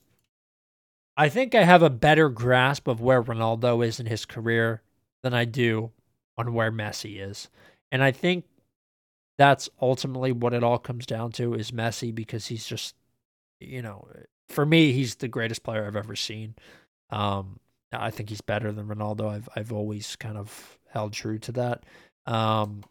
[1.22, 4.82] I think I have a better grasp of where Ronaldo is in his career
[5.22, 5.92] than I do
[6.36, 7.48] on where Messi is.
[7.92, 8.44] And I think
[9.38, 12.96] that's ultimately what it all comes down to is Messi because he's just
[13.60, 14.08] you know,
[14.48, 16.56] for me he's the greatest player I've ever seen.
[17.10, 17.60] Um
[17.92, 19.30] I think he's better than Ronaldo.
[19.30, 21.84] I've I've always kind of held true to that.
[22.26, 22.82] Um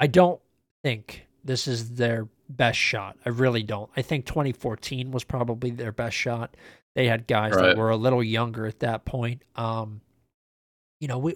[0.00, 0.40] I don't
[0.82, 3.16] think this is their best shot.
[3.24, 3.90] I really don't.
[3.96, 6.56] I think 2014 was probably their best shot.
[6.94, 7.68] They had guys right.
[7.68, 9.42] that were a little younger at that point.
[9.56, 10.02] Um,
[11.00, 11.32] you know, we,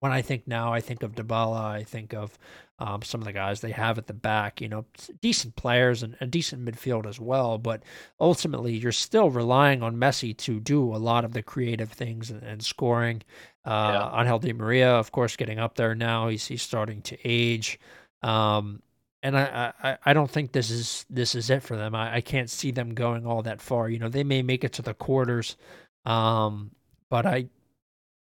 [0.00, 1.60] when I think now, I think of Dybala.
[1.60, 2.36] I think of
[2.80, 4.60] um, some of the guys they have at the back.
[4.60, 4.86] You know,
[5.20, 7.56] decent players and a decent midfield as well.
[7.58, 7.84] But
[8.18, 12.42] ultimately, you're still relying on Messi to do a lot of the creative things and,
[12.42, 13.22] and scoring.
[13.64, 14.20] Uh, yeah.
[14.20, 16.26] Angel Di Maria, of course, getting up there now.
[16.26, 17.78] He's he's starting to age.
[18.22, 18.82] Um,
[19.24, 21.94] and I, I, I don't think this is this is it for them.
[21.94, 23.88] I, I can't see them going all that far.
[23.88, 25.56] You know, they may make it to the quarters,
[26.04, 26.70] um,
[27.08, 27.46] but I,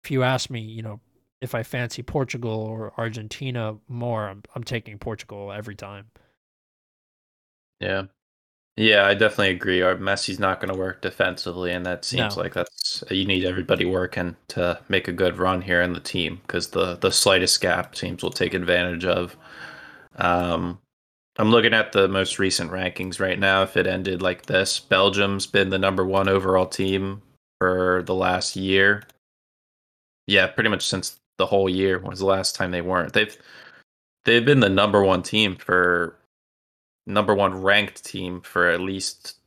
[0.04, 1.00] if you ask me, you know,
[1.42, 6.08] if I fancy Portugal or Argentina more, I'm I'm taking Portugal every time.
[7.80, 8.06] Yeah,
[8.76, 9.84] yeah, I definitely agree.
[9.84, 12.42] Our Messi's not going to work defensively, and that seems no.
[12.42, 16.42] like that's you need everybody working to make a good run here in the team
[16.48, 19.38] because the the slightest gap teams will take advantage of.
[20.20, 20.80] Um,
[21.38, 23.64] I'm looking at the most recent rankings right now.
[23.64, 27.22] If it ended like this, Belgium's been the number one overall team
[27.60, 29.04] for the last year.
[30.28, 33.14] Yeah, pretty much since the whole year was the last time they weren't.
[33.14, 33.36] They've
[34.26, 36.18] they've been the number one team for
[37.08, 39.38] number one ranked team for at least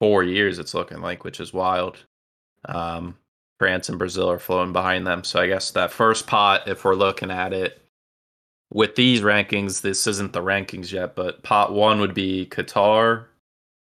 [0.00, 0.58] four years.
[0.58, 1.98] It's looking like, which is wild.
[2.64, 3.16] Um,
[3.58, 5.24] France and Brazil are flowing behind them.
[5.24, 7.82] So I guess that first pot, if we're looking at it,
[8.70, 13.26] with these rankings, this isn't the rankings yet, but pot one would be Qatar,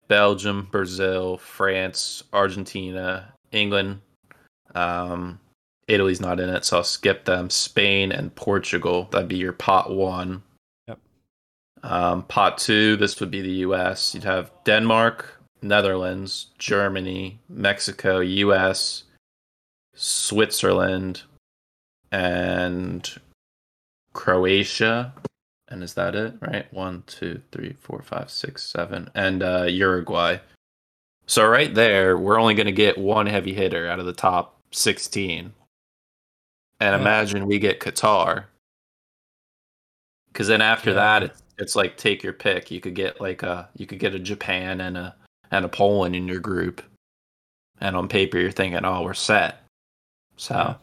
[0.07, 4.01] Belgium, Brazil, France, Argentina, England.
[4.73, 5.39] Um,
[5.87, 7.49] Italy's not in it, so I'll skip them.
[7.49, 9.07] Spain and Portugal.
[9.11, 10.43] That'd be your pot one.
[10.87, 10.99] Yep.
[11.83, 14.15] Um, pot two, this would be the U.S.
[14.15, 19.03] You'd have Denmark, Netherlands, Germany, Mexico, U.S.,
[19.93, 21.23] Switzerland,
[22.11, 23.17] and
[24.13, 25.13] Croatia,
[25.67, 26.35] and is that it?
[26.39, 30.37] Right, one, two, three, four, five, six, seven, and uh, Uruguay.
[31.25, 34.59] So right there, we're only going to get one heavy hitter out of the top
[34.71, 35.53] sixteen,
[36.79, 38.45] and imagine we get Qatar,
[40.31, 40.95] because then after yeah.
[40.95, 42.71] that, it's, it's like take your pick.
[42.71, 45.15] You could get like a you could get a Japan and a
[45.51, 46.81] and a Poland in your group,
[47.79, 49.63] and on paper you're thinking, oh, we're set.
[50.35, 50.75] So,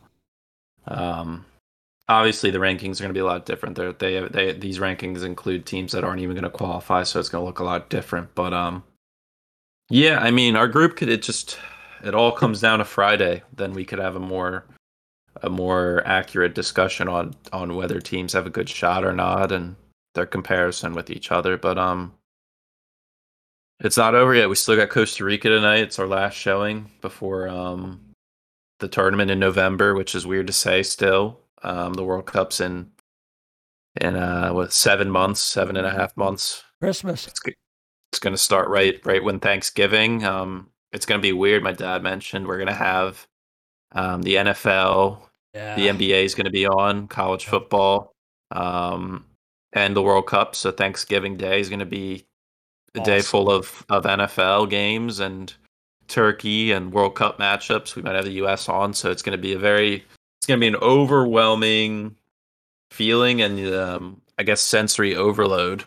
[0.87, 1.45] um,
[2.11, 3.77] obviously the rankings are going to be a lot different.
[3.77, 7.29] They're, they they these rankings include teams that aren't even going to qualify, so it's
[7.29, 8.35] going to look a lot different.
[8.35, 8.83] But um,
[9.89, 11.59] yeah, I mean, our group could it just
[12.03, 13.43] it all comes down to Friday.
[13.55, 14.67] Then we could have a more
[15.43, 19.77] a more accurate discussion on on whether teams have a good shot or not and
[20.15, 21.57] their comparison with each other.
[21.57, 22.13] But um,
[23.79, 24.49] it's not over yet.
[24.49, 25.81] We still got Costa Rica tonight.
[25.81, 28.01] It's our last showing before um
[28.81, 31.39] the tournament in November, which is weird to say still.
[31.63, 32.91] Um, the World Cup's in
[34.01, 36.63] in uh what seven months, seven and a half months.
[36.81, 37.27] Christmas.
[37.27, 37.41] It's,
[38.13, 40.25] it's going to start right right when Thanksgiving.
[40.25, 41.63] Um, it's going to be weird.
[41.63, 43.27] My dad mentioned we're going to have
[43.93, 45.21] um, the NFL,
[45.55, 45.77] yeah.
[45.77, 48.13] the NBA is going to be on, college football,
[48.51, 49.25] um,
[49.73, 50.57] and the World Cup.
[50.57, 52.27] So Thanksgiving Day is going to be
[52.95, 53.05] a awesome.
[53.05, 55.53] day full of of NFL games and
[56.09, 57.95] Turkey and World Cup matchups.
[57.95, 58.69] We might have the U.S.
[58.69, 60.05] on, so it's going to be a very
[60.41, 62.17] it's going to be an overwhelming
[62.91, 65.83] feeling and um, I guess sensory overload.
[65.83, 65.87] I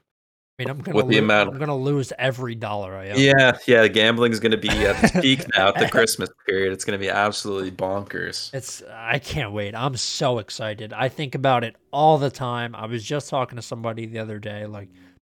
[0.59, 3.19] mean, I'm gonna with the amount I'm gonna lose every dollar I own.
[3.19, 3.87] Yeah, yeah.
[3.87, 6.71] Gambling is gonna be at its peak now at the Christmas period.
[6.71, 8.53] It's gonna be absolutely bonkers.
[8.53, 9.73] It's I can't wait.
[9.73, 10.93] I'm so excited.
[10.93, 12.75] I think about it all the time.
[12.75, 14.89] I was just talking to somebody the other day, like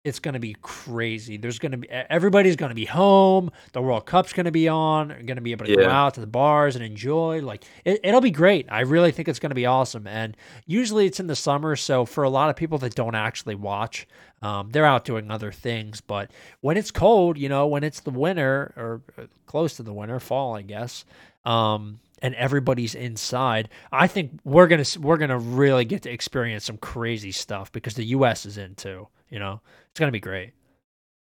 [0.06, 1.36] it's going to be crazy.
[1.36, 3.50] There's going to be everybody's going to be home.
[3.72, 5.08] The World Cup's going to be on.
[5.08, 5.78] Going to be able to yeah.
[5.78, 7.40] go out to the bars and enjoy.
[7.40, 8.66] Like it, it'll be great.
[8.70, 10.06] I really think it's going to be awesome.
[10.06, 13.56] And usually it's in the summer, so for a lot of people that don't actually
[13.56, 14.06] watch,
[14.42, 16.00] um, they're out doing other things.
[16.00, 16.30] But
[16.60, 20.20] when it's cold, you know, when it's the winter or uh, close to the winter,
[20.20, 21.04] fall, I guess.
[21.44, 23.70] Um, and everybody's inside.
[23.90, 28.04] I think we're gonna we're gonna really get to experience some crazy stuff because the
[28.04, 28.46] U.S.
[28.46, 29.08] is in too.
[29.30, 29.60] You know,
[29.90, 30.52] it's gonna be great.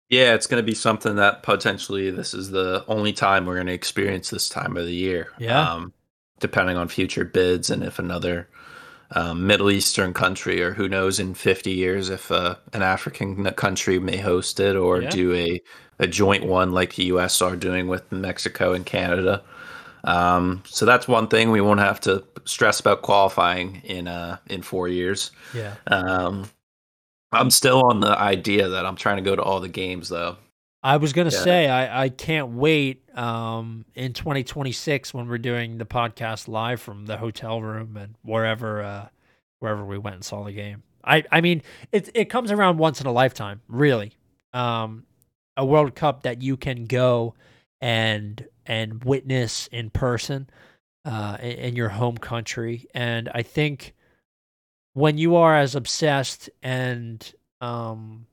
[0.09, 4.30] Yeah, it's gonna be something that potentially this is the only time we're gonna experience
[4.30, 5.28] this time of the year.
[5.38, 5.72] Yeah.
[5.72, 5.92] Um,
[6.40, 8.48] depending on future bids and if another
[9.12, 13.98] um, Middle Eastern country, or who knows in 50 years if uh, an African country
[13.98, 15.11] may host it or yeah.
[15.11, 15.62] do a,
[15.98, 17.40] a joint one like the U.S.
[17.40, 19.42] are doing with Mexico and Canada.
[20.02, 24.62] Um, so that's one thing we won't have to stress about qualifying in uh, in
[24.62, 25.30] four years.
[25.55, 25.74] Yeah.
[25.86, 26.50] Um,
[27.35, 30.37] I'm still on the idea that I'm trying to go to all the games though.
[30.82, 31.43] I was gonna yeah.
[31.43, 37.07] say I, I can't wait um, in 2026 when we're doing the podcast live from
[37.07, 39.09] the hotel room and wherever uh,
[39.61, 40.82] wherever we went and saw the game.
[41.03, 44.12] I I mean it it comes around once in a lifetime, really.
[44.53, 45.07] Um,
[45.57, 47.35] a World Cup that you can go
[47.80, 50.51] and and witness in person
[51.05, 53.95] uh, in, in your home country, and I think
[54.95, 58.26] when you are as obsessed and um,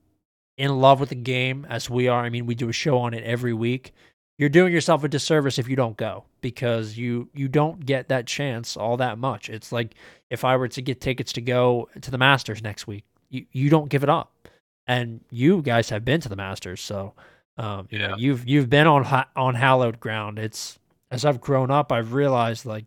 [0.57, 3.14] in love with the game as we are, I mean, we do a show on
[3.14, 3.93] it every week.
[4.38, 8.26] You're doing yourself a disservice if you don't go because you you don't get that
[8.26, 9.49] chance all that much.
[9.49, 9.93] It's like
[10.32, 13.70] if I were to get tickets to go to the Masters next week, you you
[13.70, 14.47] don't give it up,
[14.88, 17.14] and you guys have been to the Masters, so
[17.57, 18.07] um, you yeah.
[18.07, 20.39] know you've you've been on on hallowed ground.
[20.39, 20.80] It's
[21.12, 22.86] as I've grown up, I've realized like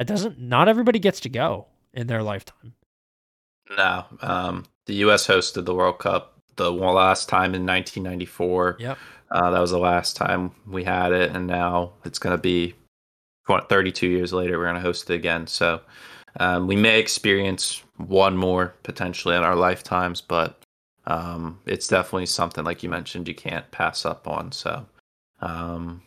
[0.00, 0.40] it doesn't.
[0.40, 2.74] Not everybody gets to go in their lifetime.
[3.76, 5.26] No, um, the U.S.
[5.26, 8.76] hosted the World Cup the last time in 1994.
[8.78, 8.98] Yep.
[9.30, 12.74] Uh, that was the last time we had it, and now it's going to be
[13.46, 14.58] 32 years later.
[14.58, 15.46] We're going to host it again.
[15.46, 15.80] So
[16.38, 20.62] um, we may experience one more potentially in our lifetimes, but
[21.06, 24.52] um, it's definitely something like you mentioned you can't pass up on.
[24.52, 24.86] So
[25.40, 26.02] um,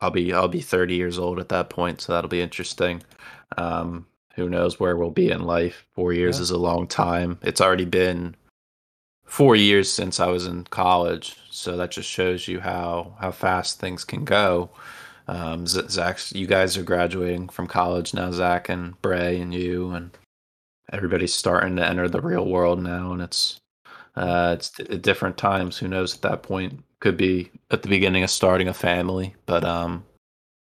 [0.00, 3.02] I'll be I'll be 30 years old at that point, so that'll be interesting.
[3.56, 4.06] Um,
[4.36, 5.86] who knows where we'll be in life?
[5.94, 6.42] Four years yeah.
[6.42, 7.38] is a long time.
[7.42, 8.36] It's already been
[9.24, 13.80] four years since I was in college, so that just shows you how how fast
[13.80, 14.70] things can go.
[15.28, 20.10] Um, Zach, you guys are graduating from college now, Zach and Bray and you, and
[20.92, 23.58] everybody's starting to enter the real world now, and it's
[24.14, 25.78] uh, it's at different times.
[25.78, 26.82] Who knows at that point?
[27.00, 30.04] Could be at the beginning of starting a family, but um,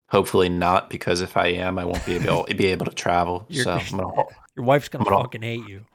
[0.10, 3.46] hopefully not because if I am, I won't be able be able to travel.
[3.52, 5.86] so gonna, your wife's gonna, gonna fucking hate you.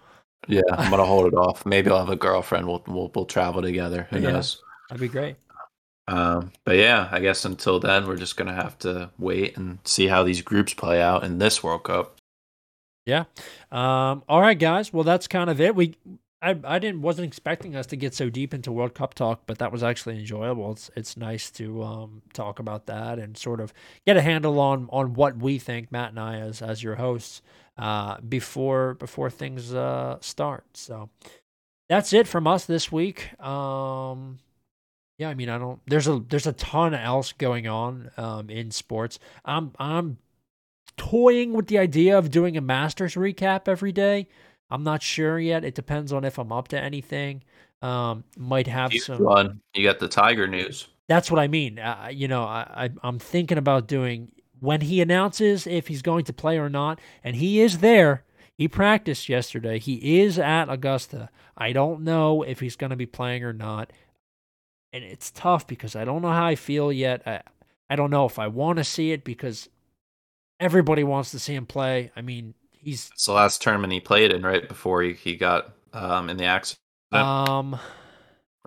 [0.49, 1.67] Yeah, I'm gonna hold it off.
[1.67, 2.67] Maybe I'll have a girlfriend.
[2.67, 4.07] We'll we'll, we'll travel together.
[4.11, 4.63] Who yeah, knows?
[4.89, 5.37] That'd be great.
[6.09, 10.07] Um, but yeah, I guess until then, we're just gonna have to wait and see
[10.07, 12.19] how these groups play out in this World Cup.
[13.07, 13.25] Yeah.
[13.71, 14.93] Um, all right, guys.
[14.93, 15.75] Well, that's kind of it.
[15.75, 15.97] We
[16.43, 19.59] I I didn't wasn't expecting us to get so deep into World Cup talk, but
[19.59, 20.72] that was actually enjoyable.
[20.72, 23.72] It's it's nice to um, talk about that and sort of
[24.07, 27.43] get a handle on on what we think, Matt and I, as as your hosts,
[27.78, 30.64] uh, before before things uh, start.
[30.74, 31.09] So
[31.88, 33.38] that's it from us this week.
[33.40, 34.38] Um,
[35.18, 35.80] yeah, I mean, I don't.
[35.86, 39.18] There's a there's a ton else going on um, in sports.
[39.45, 40.18] I'm I'm
[40.97, 44.26] toying with the idea of doing a Masters recap every day.
[44.73, 45.64] I'm not sure yet.
[45.64, 47.43] It depends on if I'm up to anything.
[47.83, 49.23] Um, might have some.
[49.23, 49.61] Fun.
[49.75, 50.89] You got the Tiger news.
[51.09, 51.79] That's what I mean.
[51.79, 56.25] Uh, you know, I, I am thinking about doing when he announces if he's going
[56.25, 58.25] to play or not, and he is there.
[58.57, 59.79] He practiced yesterday.
[59.79, 61.29] He is at Augusta.
[61.57, 63.93] I don't know if he's going to be playing or not,
[64.93, 67.23] and it's tough because I don't know how I feel yet.
[67.27, 67.43] I
[67.91, 69.68] I don't know if I want to see it because
[70.59, 72.11] everybody wants to see him play.
[72.16, 75.72] I mean, he's it's the last tournament he played in right before he, he got
[75.93, 76.78] um in the accident.
[77.12, 77.78] Um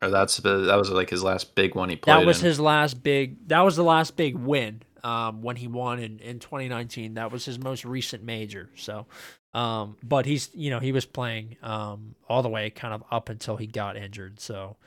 [0.01, 2.22] or that's that was like his last big one he played.
[2.22, 2.45] That was in.
[2.45, 6.39] his last big that was the last big win um when he won in in
[6.39, 7.16] 2019.
[7.16, 8.70] That was his most recent major.
[8.76, 9.05] So
[9.53, 13.30] um but he's you know, he was playing um all the way kind of up
[13.30, 14.39] until he got injured.
[14.39, 14.78] So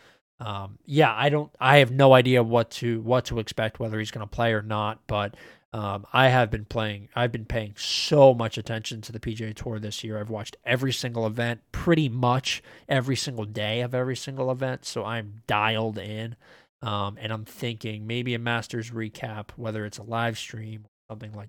[0.41, 4.11] um yeah, I don't I have no idea what to what to expect whether he's
[4.11, 5.37] going to play or not, but
[5.73, 9.79] um, I have been playing, I've been paying so much attention to the PGA Tour
[9.79, 10.19] this year.
[10.19, 14.87] I've watched every single event, pretty much every single day of every single event.
[14.87, 16.37] So I'm dialed in.
[16.81, 21.33] Um, and I'm thinking maybe a Masters recap, whether it's a live stream or something
[21.33, 21.49] like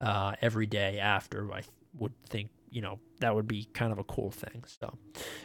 [0.00, 1.52] uh, every day after.
[1.52, 1.62] I
[1.98, 4.62] would think, you know, that would be kind of a cool thing.
[4.80, 4.96] So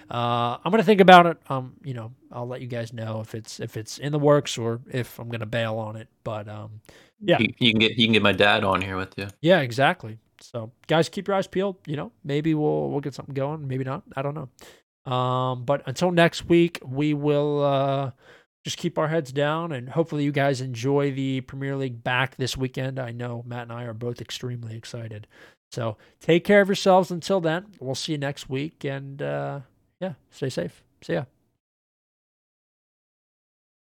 [0.10, 1.38] uh, I'm gonna think about it.
[1.50, 4.58] Um, you know, I'll let you guys know if it's if it's in the works
[4.58, 6.08] or if I'm gonna bail on it.
[6.24, 6.82] But um,
[7.22, 9.28] yeah, you, you, can get you can get my dad on here with you.
[9.42, 10.18] Yeah, exactly.
[10.40, 11.78] So guys, keep your eyes peeled.
[11.86, 13.68] You know, maybe we'll we'll get something going.
[13.68, 14.04] Maybe not.
[14.16, 15.12] I don't know.
[15.12, 18.12] Um, but until next week, we will uh,
[18.64, 22.56] just keep our heads down and hopefully you guys enjoy the Premier League back this
[22.56, 23.00] weekend.
[23.00, 25.28] I know Matt and I are both extremely excited.
[25.72, 27.66] So take care of yourselves until then.
[27.80, 29.62] We'll see you next week and uh,
[30.00, 30.84] yeah, stay safe.
[31.02, 31.26] See ya.